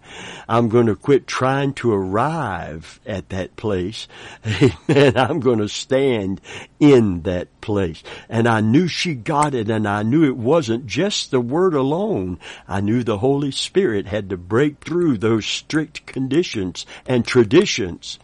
I'm 0.48 0.68
going 0.68 0.86
to 0.86 0.96
quit 0.96 1.28
trying 1.28 1.74
to 1.74 1.92
arrive 1.92 2.98
at 3.06 3.28
that 3.28 3.54
place. 3.54 4.08
and 4.88 5.16
I'm 5.16 5.38
going 5.38 5.60
to 5.60 5.68
stand 5.68 6.40
in 6.80 7.22
that 7.22 7.60
place. 7.60 8.02
And 8.28 8.48
I 8.48 8.62
knew 8.62 8.88
she 8.88 9.14
got 9.14 9.54
it 9.54 9.70
and 9.70 9.86
I 9.86 10.02
knew 10.02 10.24
it 10.24 10.36
wasn't 10.36 10.86
just 10.86 11.30
the 11.30 11.40
word 11.40 11.74
alone. 11.74 12.40
I 12.66 12.80
knew 12.80 13.04
the 13.04 13.18
Holy 13.18 13.52
Spirit 13.52 14.08
had 14.08 14.30
to 14.30 14.36
break 14.36 14.80
through 14.80 15.18
those 15.18 15.46
strict 15.46 16.04
conditions 16.04 16.84
and 17.06 17.24
traditions 17.24 18.18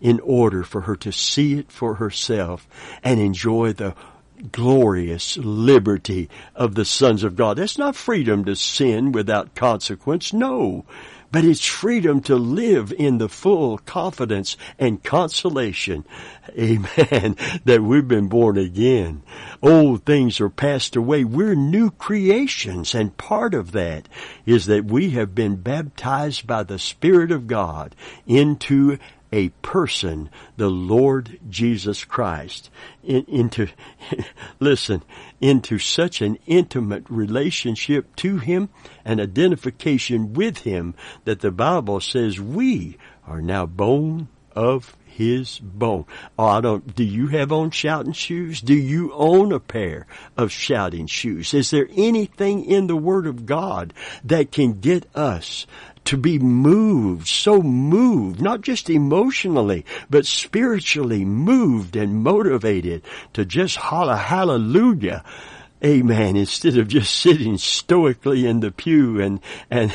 in 0.00 0.20
order 0.20 0.62
for 0.62 0.82
her 0.82 0.96
to 0.96 1.12
see 1.12 1.58
it 1.58 1.70
for 1.70 1.94
herself 1.94 2.68
and 3.02 3.20
enjoy 3.20 3.72
the 3.72 3.94
glorious 4.52 5.36
liberty 5.36 6.28
of 6.54 6.74
the 6.74 6.84
sons 6.84 7.24
of 7.24 7.36
God. 7.36 7.56
That's 7.56 7.78
not 7.78 7.96
freedom 7.96 8.44
to 8.44 8.54
sin 8.54 9.12
without 9.12 9.54
consequence, 9.54 10.32
no. 10.32 10.84
But 11.30 11.44
it's 11.44 11.64
freedom 11.64 12.22
to 12.22 12.36
live 12.36 12.90
in 12.90 13.18
the 13.18 13.28
full 13.28 13.76
confidence 13.78 14.56
and 14.78 15.04
consolation, 15.04 16.06
amen, 16.58 17.36
that 17.66 17.82
we've 17.82 18.08
been 18.08 18.28
born 18.28 18.56
again. 18.56 19.22
Old 19.60 20.04
things 20.04 20.40
are 20.40 20.48
passed 20.48 20.96
away. 20.96 21.24
We're 21.24 21.54
new 21.54 21.90
creations 21.90 22.94
and 22.94 23.14
part 23.18 23.52
of 23.52 23.72
that 23.72 24.08
is 24.46 24.66
that 24.66 24.86
we 24.86 25.10
have 25.10 25.34
been 25.34 25.56
baptized 25.56 26.46
by 26.46 26.62
the 26.62 26.78
Spirit 26.78 27.30
of 27.30 27.46
God 27.46 27.94
into 28.26 28.98
a 29.32 29.48
person, 29.62 30.30
the 30.56 30.70
Lord 30.70 31.38
Jesus 31.48 32.04
Christ, 32.04 32.70
in, 33.02 33.24
into, 33.26 33.68
listen, 34.60 35.02
into 35.40 35.78
such 35.78 36.22
an 36.22 36.38
intimate 36.46 37.04
relationship 37.08 38.14
to 38.16 38.38
Him 38.38 38.68
and 39.04 39.20
identification 39.20 40.32
with 40.32 40.58
Him 40.58 40.94
that 41.24 41.40
the 41.40 41.50
Bible 41.50 42.00
says 42.00 42.40
we 42.40 42.96
are 43.26 43.42
now 43.42 43.66
bone 43.66 44.28
of 44.52 44.96
his 45.18 45.58
bone. 45.58 46.04
Oh, 46.38 46.44
I 46.44 46.60
don't, 46.60 46.94
do 46.94 47.02
you 47.02 47.26
have 47.26 47.50
on 47.50 47.72
shouting 47.72 48.12
shoes? 48.12 48.60
Do 48.60 48.74
you 48.74 49.12
own 49.12 49.50
a 49.50 49.58
pair 49.58 50.06
of 50.36 50.52
shouting 50.52 51.08
shoes? 51.08 51.54
Is 51.54 51.72
there 51.72 51.88
anything 51.96 52.64
in 52.64 52.86
the 52.86 52.96
Word 52.96 53.26
of 53.26 53.44
God 53.44 53.92
that 54.22 54.52
can 54.52 54.78
get 54.78 55.06
us 55.16 55.66
to 56.08 56.16
be 56.16 56.38
moved, 56.38 57.28
so 57.28 57.60
moved, 57.60 58.40
not 58.40 58.62
just 58.62 58.88
emotionally, 58.88 59.84
but 60.08 60.24
spiritually 60.24 61.22
moved 61.22 61.96
and 61.96 62.22
motivated 62.22 63.02
to 63.34 63.44
just 63.44 63.76
holler 63.76 64.16
hallelujah. 64.16 65.22
Amen. 65.84 66.34
Instead 66.34 66.78
of 66.78 66.88
just 66.88 67.14
sitting 67.14 67.58
stoically 67.58 68.46
in 68.46 68.60
the 68.60 68.70
pew 68.70 69.20
and, 69.20 69.40
and 69.70 69.94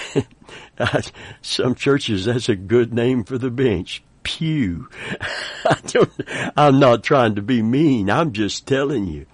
some 1.42 1.74
churches, 1.74 2.26
that's 2.26 2.48
a 2.48 2.56
good 2.56 2.94
name 2.94 3.24
for 3.24 3.40
the 3.40 3.50
bench. 3.50 4.04
Pew. 4.22 4.90
I 5.66 6.68
am 6.68 6.80
not 6.80 7.04
trying 7.04 7.34
to 7.36 7.42
be 7.42 7.64
mean. 7.64 8.12
I'm 8.12 8.34
just 8.34 8.68
telling 8.68 9.08
you. 9.08 9.26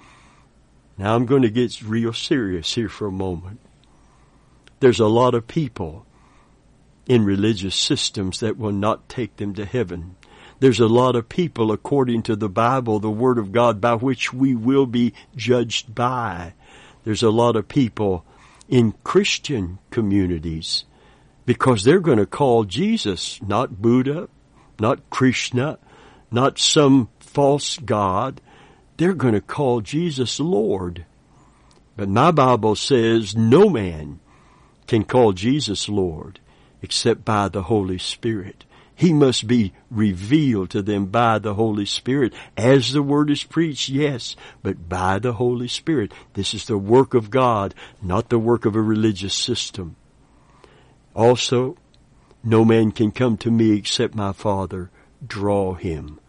Now 0.97 1.13
I'm 1.13 1.25
going 1.25 1.41
to 1.41 1.49
get 1.49 1.81
real 1.81 2.13
serious 2.13 2.73
here 2.73 2.87
for 2.87 3.07
a 3.07 3.11
moment. 3.11 3.59
There's 4.79 5.01
a 5.01 5.07
lot 5.07 5.35
of 5.35 5.45
people 5.45 6.05
in 7.09 7.25
religious 7.25 7.75
systems 7.75 8.39
that 8.39 8.55
will 8.55 8.71
not 8.71 9.09
take 9.09 9.35
them 9.37 9.55
to 9.55 9.65
heaven. 9.65 10.15
There's 10.59 10.79
a 10.79 10.87
lot 10.87 11.15
of 11.15 11.27
people, 11.27 11.71
according 11.71 12.21
to 12.23 12.35
the 12.35 12.47
Bible, 12.47 12.99
the 12.99 13.09
Word 13.09 13.39
of 13.39 13.51
God, 13.51 13.81
by 13.81 13.95
which 13.95 14.31
we 14.31 14.53
will 14.53 14.85
be 14.85 15.13
judged 15.35 15.95
by. 15.95 16.53
There's 17.03 17.23
a 17.23 17.31
lot 17.31 17.55
of 17.55 17.67
people 17.67 18.25
in 18.67 18.93
Christian 19.03 19.79
communities 19.89 20.85
because 21.47 21.83
they're 21.83 21.99
going 21.99 22.19
to 22.19 22.27
call 22.27 22.63
Jesus 22.65 23.41
not 23.41 23.81
Buddha, 23.81 24.29
not 24.79 25.09
Krishna, 25.09 25.79
not 26.29 26.59
some 26.59 27.09
false 27.19 27.79
God. 27.79 28.39
They're 28.97 29.13
going 29.13 29.33
to 29.33 29.41
call 29.41 29.81
Jesus 29.81 30.39
Lord. 30.39 31.05
But 31.97 32.07
my 32.07 32.29
Bible 32.29 32.75
says 32.75 33.35
no 33.35 33.67
man 33.67 34.19
can 34.85 35.05
call 35.05 35.33
Jesus 35.33 35.89
Lord 35.89 36.39
except 36.81 37.25
by 37.25 37.47
the 37.47 37.63
Holy 37.63 37.97
Spirit. 37.97 38.65
He 38.95 39.13
must 39.13 39.47
be 39.47 39.71
revealed 39.89 40.71
to 40.71 40.81
them 40.81 41.05
by 41.05 41.39
the 41.39 41.53
Holy 41.53 41.85
Spirit. 41.85 42.33
As 42.57 42.91
the 42.91 43.01
Word 43.01 43.29
is 43.29 43.43
preached, 43.43 43.87
yes, 43.87 44.35
but 44.61 44.89
by 44.89 45.19
the 45.19 45.33
Holy 45.33 45.69
Spirit. 45.69 46.11
This 46.33 46.53
is 46.53 46.65
the 46.65 46.77
work 46.77 47.13
of 47.13 47.29
God, 47.29 47.73
not 48.01 48.27
the 48.27 48.37
work 48.37 48.65
of 48.65 48.75
a 48.75 48.81
religious 48.81 49.33
system. 49.33 49.95
Also, 51.15 51.77
no 52.43 52.65
man 52.65 52.91
can 52.91 53.11
come 53.11 53.37
to 53.37 53.49
me 53.49 53.71
except 53.71 54.15
my 54.15 54.33
Father 54.33 54.89
draw 55.25 55.75
him. 55.75 56.19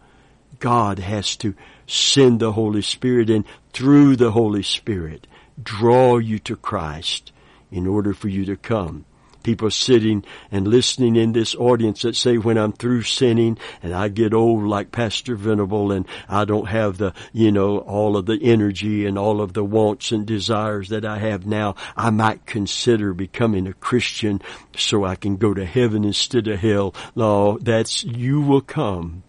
God 0.59 0.99
has 0.99 1.35
to 1.37 1.55
send 1.87 2.39
the 2.39 2.53
Holy 2.53 2.81
Spirit 2.81 3.29
and 3.29 3.43
through 3.73 4.15
the 4.15 4.31
Holy 4.31 4.63
Spirit 4.63 5.27
draw 5.61 6.19
you 6.19 6.39
to 6.39 6.55
Christ 6.55 7.33
in 7.69 7.85
order 7.85 8.13
for 8.13 8.29
you 8.29 8.45
to 8.45 8.55
come 8.55 9.03
people 9.43 9.71
sitting 9.71 10.23
and 10.51 10.67
listening 10.67 11.15
in 11.15 11.33
this 11.33 11.55
audience 11.55 12.01
that 12.01 12.15
say 12.15 12.37
when 12.37 12.57
I'm 12.57 12.73
through 12.73 13.03
sinning 13.03 13.57
and 13.81 13.93
I 13.93 14.07
get 14.07 14.33
old 14.33 14.63
like 14.63 14.91
Pastor 14.91 15.35
Venable 15.35 15.91
and 15.91 16.05
I 16.29 16.45
don't 16.45 16.67
have 16.67 16.97
the, 16.97 17.13
you 17.33 17.51
know, 17.51 17.79
all 17.79 18.17
of 18.17 18.25
the 18.25 18.39
energy 18.41 19.05
and 19.05 19.17
all 19.17 19.41
of 19.41 19.53
the 19.53 19.63
wants 19.63 20.11
and 20.11 20.25
desires 20.25 20.89
that 20.89 21.05
I 21.05 21.17
have 21.19 21.45
now, 21.45 21.75
I 21.95 22.09
might 22.09 22.45
consider 22.45 23.13
becoming 23.13 23.67
a 23.67 23.73
Christian 23.73 24.41
so 24.75 25.03
I 25.03 25.15
can 25.15 25.37
go 25.37 25.53
to 25.53 25.65
heaven 25.65 26.03
instead 26.03 26.47
of 26.47 26.59
hell. 26.59 26.93
No, 27.15 27.57
that's, 27.59 28.03
you 28.03 28.41
will 28.41 28.61
come 28.61 29.23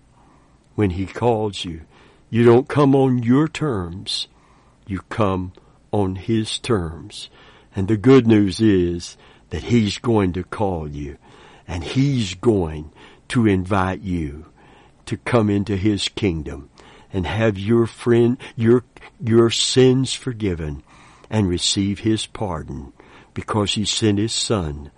when 0.74 0.90
He 0.90 1.06
calls 1.06 1.64
you. 1.64 1.82
You 2.30 2.44
don't 2.44 2.68
come 2.68 2.94
on 2.94 3.22
your 3.22 3.48
terms. 3.48 4.28
You 4.86 5.00
come 5.08 5.52
on 5.90 6.16
His 6.16 6.58
terms. 6.58 7.28
And 7.74 7.88
the 7.88 7.96
good 7.96 8.26
news 8.26 8.60
is 8.60 9.16
that 9.52 9.64
He's 9.64 9.98
going 9.98 10.32
to 10.32 10.42
call 10.42 10.88
you 10.88 11.18
and 11.68 11.84
He's 11.84 12.34
going 12.34 12.90
to 13.28 13.46
invite 13.46 14.00
you 14.00 14.46
to 15.04 15.18
come 15.18 15.50
into 15.50 15.76
His 15.76 16.08
kingdom 16.08 16.70
and 17.12 17.26
have 17.26 17.58
your 17.58 17.86
friend, 17.86 18.38
your, 18.56 18.82
your 19.22 19.50
sins 19.50 20.14
forgiven 20.14 20.82
and 21.28 21.50
receive 21.50 21.98
His 21.98 22.24
pardon 22.24 22.94
because 23.34 23.74
He 23.74 23.84
sent 23.84 24.18
His 24.18 24.32
Son 24.32 24.90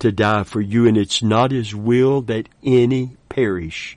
to 0.00 0.12
die 0.12 0.44
for 0.44 0.60
you 0.60 0.86
and 0.86 0.98
it's 0.98 1.22
not 1.22 1.50
His 1.50 1.74
will 1.74 2.20
that 2.20 2.50
any 2.62 3.16
perish, 3.30 3.96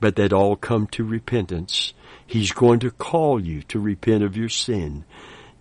but 0.00 0.16
that 0.16 0.34
all 0.34 0.56
come 0.56 0.86
to 0.88 1.02
repentance. 1.02 1.94
He's 2.26 2.52
going 2.52 2.80
to 2.80 2.90
call 2.90 3.40
you 3.40 3.62
to 3.62 3.80
repent 3.80 4.22
of 4.22 4.36
your 4.36 4.50
sin 4.50 5.06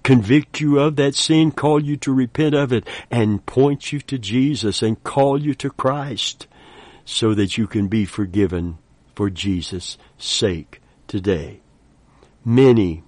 convict 0.06 0.62
you 0.62 0.80
of 0.80 0.96
that 0.98 1.16
sin, 1.16 1.52
call 1.52 1.84
you 1.84 1.98
to 1.98 2.14
repent 2.14 2.54
of 2.54 2.72
it, 2.72 2.88
and 3.10 3.44
point 3.48 3.92
you 3.92 4.00
to 4.00 4.20
Jesus 4.20 4.84
and 4.84 5.04
call 5.04 5.42
you 5.42 5.56
to 5.56 5.70
Christ 5.72 6.46
so 7.04 7.34
that 7.34 7.58
you 7.58 7.66
can 7.66 7.88
be 7.88 8.06
forgiven 8.06 8.78
for 9.16 9.32
Jesus' 9.32 9.98
sake 10.18 10.80
today. 11.08 11.60
Many, 12.46 13.04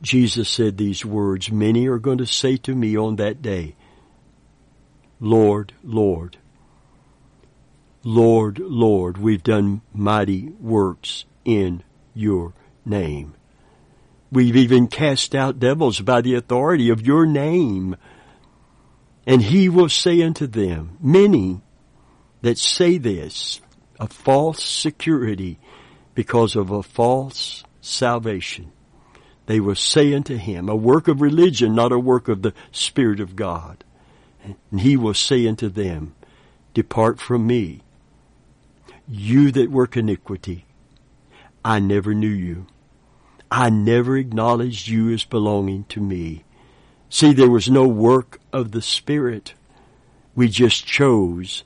Jesus 0.00 0.48
said 0.48 0.78
these 0.78 1.04
words, 1.04 1.52
many 1.52 1.86
are 1.86 1.98
going 1.98 2.18
to 2.18 2.26
say 2.26 2.56
to 2.56 2.74
me 2.74 2.96
on 2.96 3.16
that 3.16 3.42
day, 3.42 3.76
Lord, 5.20 5.74
Lord, 5.84 6.38
Lord, 8.02 8.58
Lord, 8.58 9.18
we've 9.18 9.42
done 9.42 9.82
mighty 9.92 10.48
works 10.58 11.26
in 11.44 11.82
your 12.14 12.54
name. 12.86 13.34
We've 14.30 14.56
even 14.56 14.88
cast 14.88 15.34
out 15.34 15.58
devils 15.58 16.00
by 16.00 16.20
the 16.20 16.34
authority 16.34 16.90
of 16.90 17.06
your 17.06 17.26
name. 17.26 17.96
And 19.26 19.42
he 19.42 19.68
will 19.68 19.88
say 19.88 20.22
unto 20.22 20.46
them, 20.46 20.98
many 21.00 21.60
that 22.42 22.58
say 22.58 22.98
this, 22.98 23.60
a 23.98 24.08
false 24.08 24.64
security 24.64 25.58
because 26.14 26.56
of 26.56 26.70
a 26.70 26.82
false 26.82 27.64
salvation. 27.80 28.72
They 29.46 29.60
will 29.60 29.76
say 29.76 30.12
unto 30.12 30.36
him, 30.36 30.68
a 30.68 30.76
work 30.76 31.06
of 31.08 31.20
religion, 31.20 31.74
not 31.74 31.92
a 31.92 31.98
work 31.98 32.28
of 32.28 32.42
the 32.42 32.52
Spirit 32.72 33.20
of 33.20 33.36
God. 33.36 33.84
And 34.70 34.80
he 34.80 34.96
will 34.96 35.14
say 35.14 35.46
unto 35.46 35.68
them, 35.68 36.14
Depart 36.74 37.20
from 37.20 37.46
me, 37.46 37.80
you 39.08 39.50
that 39.52 39.70
work 39.70 39.96
iniquity. 39.96 40.66
I 41.64 41.78
never 41.78 42.12
knew 42.12 42.28
you. 42.28 42.66
I 43.50 43.70
never 43.70 44.16
acknowledged 44.16 44.88
you 44.88 45.12
as 45.12 45.24
belonging 45.24 45.84
to 45.90 46.00
me. 46.00 46.44
See, 47.08 47.32
there 47.32 47.50
was 47.50 47.70
no 47.70 47.86
work 47.86 48.40
of 48.52 48.72
the 48.72 48.82
Spirit. 48.82 49.54
We 50.34 50.48
just 50.48 50.84
chose 50.84 51.64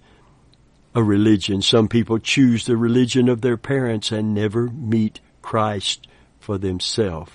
a 0.95 1.03
religion. 1.03 1.63
Some 1.63 1.89
people 1.89 2.19
choose 2.19 2.67
the 2.67 2.77
religion 2.77 3.29
of 3.29 3.41
their 3.41 3.57
parents 3.57 4.13
and 4.13 4.35
never 4.35 4.67
meet 4.69 5.21
Christ 5.41 6.07
for 6.39 6.59
themselves. 6.59 7.33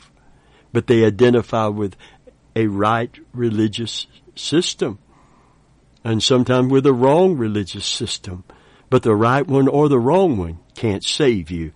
But 0.72 0.88
they 0.88 1.06
identify 1.06 1.68
with 1.68 1.96
a 2.56 2.68
right 2.68 3.18
religious 3.34 4.08
system 4.36 5.00
and 6.04 6.22
sometimes 6.22 6.72
with 6.72 6.86
a 6.86 6.94
wrong 6.94 7.36
religious 7.36 7.86
system. 7.86 8.44
But 8.90 9.02
the 9.02 9.16
right 9.16 9.46
one 9.46 9.68
or 9.68 9.90
the 9.90 10.00
wrong 10.00 10.38
one 10.38 10.60
can't 10.76 11.04
save 11.04 11.50
you 11.50 11.72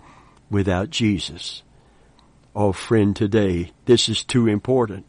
without 0.51 0.91
Jesus. 0.91 1.63
Oh 2.55 2.71
friend, 2.71 3.15
today, 3.15 3.71
this 3.85 4.09
is 4.09 4.23
too 4.23 4.47
important 4.47 5.05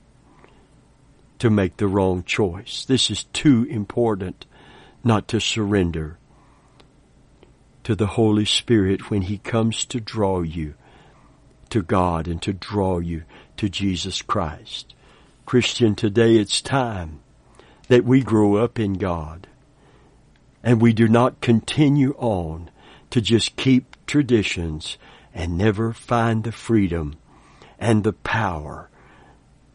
to 1.39 1.49
make 1.49 1.79
the 1.79 1.89
wrong 1.89 2.23
choice. 2.23 2.85
This 2.85 3.11
is 3.11 3.25
too 3.33 3.67
important 3.71 4.45
not 5.03 5.27
to 5.29 5.41
surrender 5.41 6.19
to 7.83 7.95
the 7.95 8.09
Holy 8.09 8.45
Spirit 8.45 9.11
when 9.11 9.23
He 9.23 9.39
comes 9.39 9.87
to 9.87 10.01
draw 10.01 10.43
you 10.43 10.75
to 11.71 11.83
God 11.83 12.29
and 12.29 12.43
to 12.43 12.53
draw 12.53 12.99
you 12.99 13.25
to 13.57 13.71
Jesus 13.71 14.21
Christ. 14.21 14.95
Christian, 15.47 15.95
today 15.95 16.37
it's 16.37 16.61
time 16.61 17.21
that 17.89 18.05
we 18.05 18.23
grow 18.23 18.57
up 18.57 18.79
in 18.79 18.95
God 18.95 19.47
and 20.63 20.81
we 20.81 20.93
do 20.93 21.09
not 21.09 21.41
continue 21.41 22.15
on 22.19 22.71
to 23.09 23.23
just 23.23 23.57
keep 23.57 23.97
traditions 24.07 24.99
and 25.35 25.57
never 25.57 25.95
find 25.95 26.45
the 26.45 26.53
freedom 26.53 27.17
and 27.81 28.05
the 28.05 28.13
power 28.13 28.91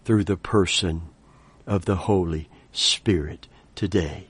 through 0.06 0.24
the 0.24 0.38
person 0.38 1.02
of 1.65 1.86
the 1.86 1.96
Holy 1.96 2.48
Spirit 2.72 3.48
today. 3.74 4.28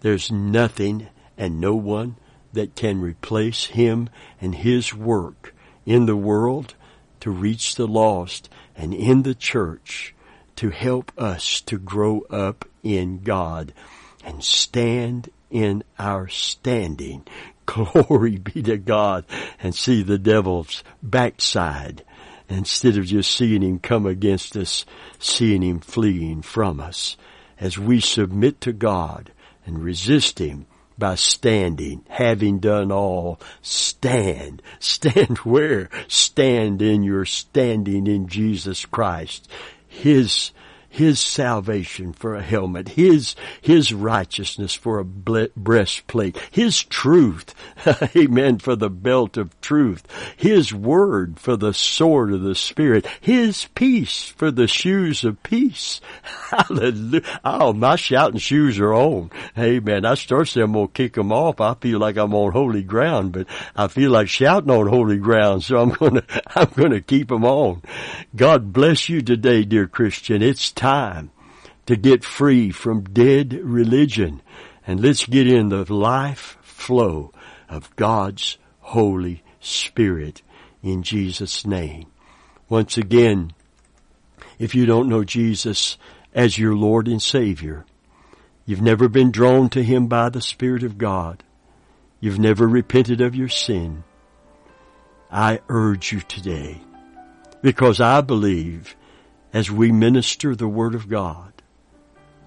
There's 0.00 0.32
nothing 0.32 1.08
and 1.36 1.60
no 1.60 1.74
one 1.74 2.16
that 2.54 2.74
can 2.74 3.00
replace 3.00 3.66
Him 3.66 4.08
and 4.40 4.54
His 4.54 4.94
work 4.94 5.54
in 5.84 6.06
the 6.06 6.16
world 6.16 6.74
to 7.20 7.30
reach 7.30 7.74
the 7.76 7.86
lost 7.86 8.48
and 8.74 8.92
in 8.94 9.22
the 9.22 9.34
church 9.34 10.14
to 10.56 10.70
help 10.70 11.12
us 11.18 11.60
to 11.62 11.78
grow 11.78 12.22
up 12.30 12.64
in 12.82 13.22
God 13.22 13.72
and 14.24 14.42
stand 14.42 15.30
in 15.50 15.84
our 15.98 16.28
standing. 16.28 17.26
Glory 17.66 18.38
be 18.38 18.62
to 18.62 18.76
God 18.76 19.24
and 19.62 19.74
see 19.74 20.02
the 20.02 20.18
devil's 20.18 20.82
backside 21.02 22.04
instead 22.48 22.96
of 22.96 23.06
just 23.06 23.30
seeing 23.30 23.62
him 23.62 23.78
come 23.78 24.06
against 24.06 24.56
us, 24.56 24.84
seeing 25.18 25.62
him 25.62 25.80
fleeing 25.80 26.42
from 26.42 26.80
us. 26.80 27.16
As 27.58 27.78
we 27.78 28.00
submit 28.00 28.60
to 28.62 28.72
God 28.72 29.32
and 29.64 29.82
resist 29.82 30.38
him 30.38 30.66
by 30.98 31.14
standing, 31.14 32.04
having 32.08 32.58
done 32.58 32.92
all, 32.92 33.40
stand. 33.60 34.62
Stand 34.78 35.38
where? 35.38 35.88
Stand 36.08 36.82
in 36.82 37.02
your 37.02 37.24
standing 37.24 38.06
in 38.06 38.28
Jesus 38.28 38.84
Christ. 38.84 39.48
His, 39.88 40.50
His 40.92 41.18
salvation 41.18 42.12
for 42.12 42.34
a 42.34 42.42
helmet, 42.42 42.90
His, 42.90 43.34
His 43.62 43.94
righteousness 43.94 44.74
for 44.74 44.98
a 44.98 45.04
breastplate, 45.04 46.36
His 46.50 46.82
truth, 46.84 47.54
amen, 48.14 48.58
for 48.58 48.76
the 48.76 48.90
belt 48.90 49.38
of 49.38 49.58
truth, 49.62 50.06
His 50.36 50.74
word 50.74 51.40
for 51.40 51.56
the 51.56 51.72
sword 51.72 52.30
of 52.32 52.42
the 52.42 52.54
Spirit, 52.54 53.06
His 53.22 53.68
peace 53.74 54.26
for 54.36 54.50
the 54.50 54.68
shoes 54.68 55.24
of 55.24 55.42
peace. 55.42 56.02
Hallelujah. 56.50 57.22
Oh, 57.42 57.72
my 57.72 57.96
shouting 57.96 58.38
shoes 58.38 58.78
are 58.78 58.92
on. 58.92 59.30
Amen. 59.56 60.04
I 60.04 60.14
start 60.14 60.48
saying 60.48 60.64
I'm 60.66 60.72
going 60.72 60.88
to 60.88 60.92
kick 60.92 61.14
them 61.14 61.32
off. 61.32 61.60
I 61.60 61.72
feel 61.74 62.00
like 62.00 62.18
I'm 62.18 62.34
on 62.34 62.52
holy 62.52 62.82
ground, 62.82 63.32
but 63.32 63.46
I 63.74 63.88
feel 63.88 64.10
like 64.10 64.28
shouting 64.28 64.70
on 64.70 64.88
holy 64.88 65.16
ground, 65.16 65.64
so 65.64 65.78
I'm 65.78 65.90
going 65.90 66.14
to, 66.16 66.24
I'm 66.54 66.70
going 66.76 66.90
to 66.90 67.00
keep 67.00 67.28
them 67.28 67.44
on. 67.44 67.80
God 68.36 68.74
bless 68.74 69.08
you 69.08 69.22
today, 69.22 69.64
dear 69.64 69.86
Christian. 69.86 70.42
It's 70.42 70.70
time 70.82 71.30
to 71.86 71.94
get 71.94 72.24
free 72.24 72.72
from 72.72 73.04
dead 73.04 73.52
religion. 73.52 74.42
And 74.84 75.00
let's 75.00 75.24
get 75.26 75.46
in 75.46 75.68
the 75.68 75.90
life 75.92 76.58
flow 76.60 77.32
of 77.68 77.94
God's 77.94 78.58
Holy 78.80 79.44
Spirit 79.60 80.42
in 80.82 81.04
Jesus' 81.04 81.64
name. 81.64 82.06
Once 82.68 82.98
again, 82.98 83.52
if 84.58 84.74
you 84.74 84.84
don't 84.84 85.08
know 85.08 85.22
Jesus 85.22 85.98
as 86.34 86.58
your 86.58 86.74
Lord 86.74 87.06
and 87.06 87.22
Savior, 87.22 87.86
you've 88.66 88.82
never 88.82 89.08
been 89.08 89.30
drawn 89.30 89.68
to 89.70 89.84
Him 89.84 90.08
by 90.08 90.30
the 90.30 90.40
Spirit 90.40 90.82
of 90.82 90.98
God, 90.98 91.44
you've 92.18 92.40
never 92.40 92.66
repented 92.66 93.20
of 93.20 93.36
your 93.36 93.48
sin, 93.48 94.02
I 95.30 95.60
urge 95.68 96.12
you 96.12 96.20
today, 96.20 96.80
because 97.62 98.00
I 98.00 98.20
believe 98.20 98.96
as 99.52 99.70
we 99.70 99.92
minister 99.92 100.54
the 100.54 100.68
Word 100.68 100.94
of 100.94 101.08
God, 101.08 101.52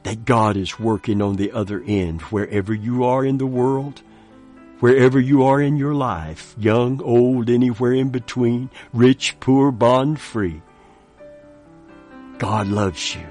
that 0.04 0.26
God 0.26 0.58
is 0.58 0.80
working 0.80 1.22
on 1.22 1.36
the 1.36 1.52
other 1.52 1.84
end 1.86 2.22
wherever 2.24 2.74
you 2.74 3.04
are 3.04 3.24
in 3.24 3.38
the 3.38 3.46
world, 3.46 4.02
wherever 4.80 5.20
you 5.20 5.44
are 5.44 5.62
in 5.62 5.78
your 5.78 5.94
life, 5.94 6.56
young, 6.58 7.02
old, 7.02 7.50
anywhere 7.50 7.94
in 7.94 8.10
between, 8.10 8.70
rich, 8.94 9.36
poor, 9.40 9.72
bond 9.72 10.20
free. 10.20 10.62
God 12.38 12.68
loves 12.68 13.16
you. 13.16 13.26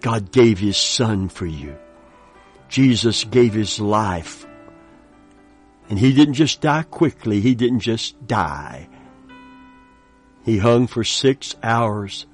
God 0.00 0.32
gave 0.32 0.58
His 0.58 0.76
Son 0.76 1.28
for 1.28 1.46
you. 1.46 1.76
Jesus 2.68 3.24
gave 3.24 3.54
His 3.54 3.80
life. 3.80 4.46
And 5.88 5.98
He 5.98 6.12
didn't 6.12 6.34
just 6.34 6.60
die 6.60 6.84
quickly. 6.84 7.40
He 7.40 7.54
didn't 7.54 7.80
just 7.80 8.26
die. 8.26 8.88
He 10.44 10.58
hung 10.58 10.86
for 10.86 11.04
six 11.04 11.54
hours 11.62 12.26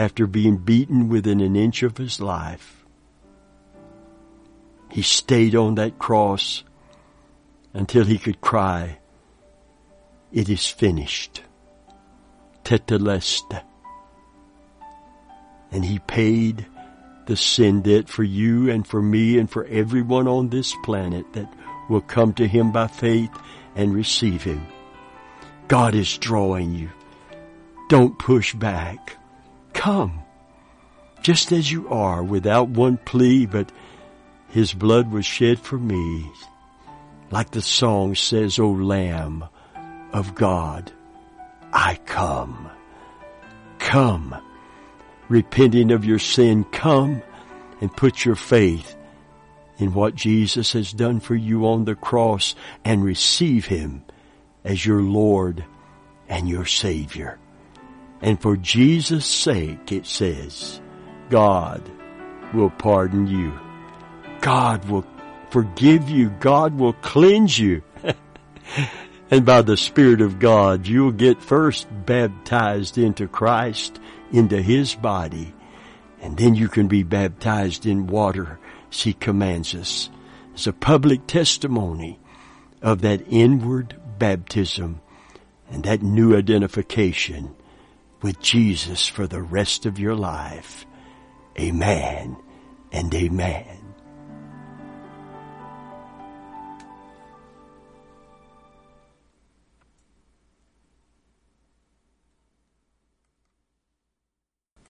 after 0.00 0.26
being 0.26 0.56
beaten 0.56 1.08
within 1.08 1.40
an 1.40 1.54
inch 1.54 1.82
of 1.82 1.98
his 1.98 2.20
life. 2.20 2.84
He 4.90 5.02
stayed 5.02 5.54
on 5.54 5.74
that 5.74 5.98
cross 5.98 6.64
until 7.74 8.04
he 8.04 8.18
could 8.18 8.40
cry, 8.40 8.98
it 10.32 10.48
is 10.48 10.66
finished. 10.66 11.42
Tetelestai 12.64 13.62
and 15.72 15.84
he 15.84 15.98
paid 16.00 16.66
the 17.26 17.36
sin 17.36 17.82
debt 17.82 18.08
for 18.08 18.24
you 18.24 18.70
and 18.70 18.86
for 18.86 19.00
me 19.00 19.38
and 19.38 19.50
for 19.50 19.64
everyone 19.66 20.26
on 20.26 20.48
this 20.48 20.74
planet 20.82 21.24
that 21.32 21.52
will 21.88 22.00
come 22.00 22.32
to 22.34 22.46
him 22.46 22.72
by 22.72 22.86
faith 22.86 23.30
and 23.76 23.94
receive 23.94 24.42
him. 24.42 24.66
God 25.68 25.94
is 25.94 26.18
drawing 26.18 26.74
you. 26.74 26.90
Don't 27.88 28.18
push 28.18 28.54
back. 28.54 29.19
Come. 29.72 30.22
Just 31.22 31.52
as 31.52 31.70
you 31.70 31.88
are 31.88 32.22
without 32.22 32.68
one 32.68 32.96
plea, 32.96 33.46
but 33.46 33.70
his 34.48 34.72
blood 34.72 35.10
was 35.10 35.26
shed 35.26 35.58
for 35.58 35.78
me. 35.78 36.30
Like 37.30 37.50
the 37.50 37.62
song 37.62 38.14
says, 38.14 38.58
O 38.58 38.70
Lamb 38.70 39.44
of 40.12 40.34
God, 40.34 40.90
I 41.72 41.98
come. 42.06 42.70
Come 43.78 44.36
repenting 45.30 45.92
of 45.92 46.04
your 46.04 46.18
sin, 46.18 46.64
come 46.64 47.22
and 47.80 47.96
put 47.96 48.24
your 48.24 48.34
faith 48.34 48.96
in 49.78 49.94
what 49.94 50.14
Jesus 50.14 50.74
has 50.74 50.92
done 50.92 51.20
for 51.20 51.34
you 51.34 51.66
on 51.66 51.86
the 51.86 51.94
cross 51.94 52.54
and 52.84 53.02
receive 53.02 53.64
Him 53.64 54.02
as 54.64 54.84
your 54.84 55.00
Lord 55.00 55.64
and 56.28 56.46
your 56.48 56.66
Savior. 56.66 57.38
And 58.22 58.40
for 58.40 58.56
Jesus' 58.56 59.26
sake, 59.26 59.92
it 59.92 60.06
says, 60.06 60.80
God 61.30 61.82
will 62.52 62.70
pardon 62.70 63.26
you. 63.26 63.58
God 64.40 64.84
will 64.88 65.06
forgive 65.50 66.10
you. 66.10 66.30
God 66.40 66.78
will 66.78 66.92
cleanse 66.94 67.58
you. 67.58 67.82
and 69.30 69.46
by 69.46 69.62
the 69.62 69.76
Spirit 69.76 70.20
of 70.20 70.38
God, 70.38 70.86
you'll 70.86 71.12
get 71.12 71.42
first 71.42 71.88
baptized 72.04 72.98
into 72.98 73.26
Christ 73.26 73.98
into 74.32 74.60
His 74.62 74.94
body, 74.94 75.54
and 76.20 76.36
then 76.36 76.54
you 76.54 76.68
can 76.68 76.88
be 76.88 77.02
baptized 77.02 77.86
in 77.86 78.06
water 78.06 78.58
as 78.90 79.02
He 79.02 79.12
commands 79.12 79.74
us. 79.74 80.10
It's 80.54 80.66
a 80.66 80.72
public 80.72 81.26
testimony 81.26 82.18
of 82.82 83.00
that 83.02 83.22
inward 83.28 83.96
baptism 84.18 85.00
and 85.70 85.84
that 85.84 86.02
new 86.02 86.36
identification 86.36 87.54
with 88.22 88.40
Jesus 88.40 89.06
for 89.06 89.26
the 89.26 89.42
rest 89.42 89.86
of 89.86 89.98
your 89.98 90.14
life. 90.14 90.86
Amen 91.58 92.36
and 92.92 93.14
amen. 93.14 93.79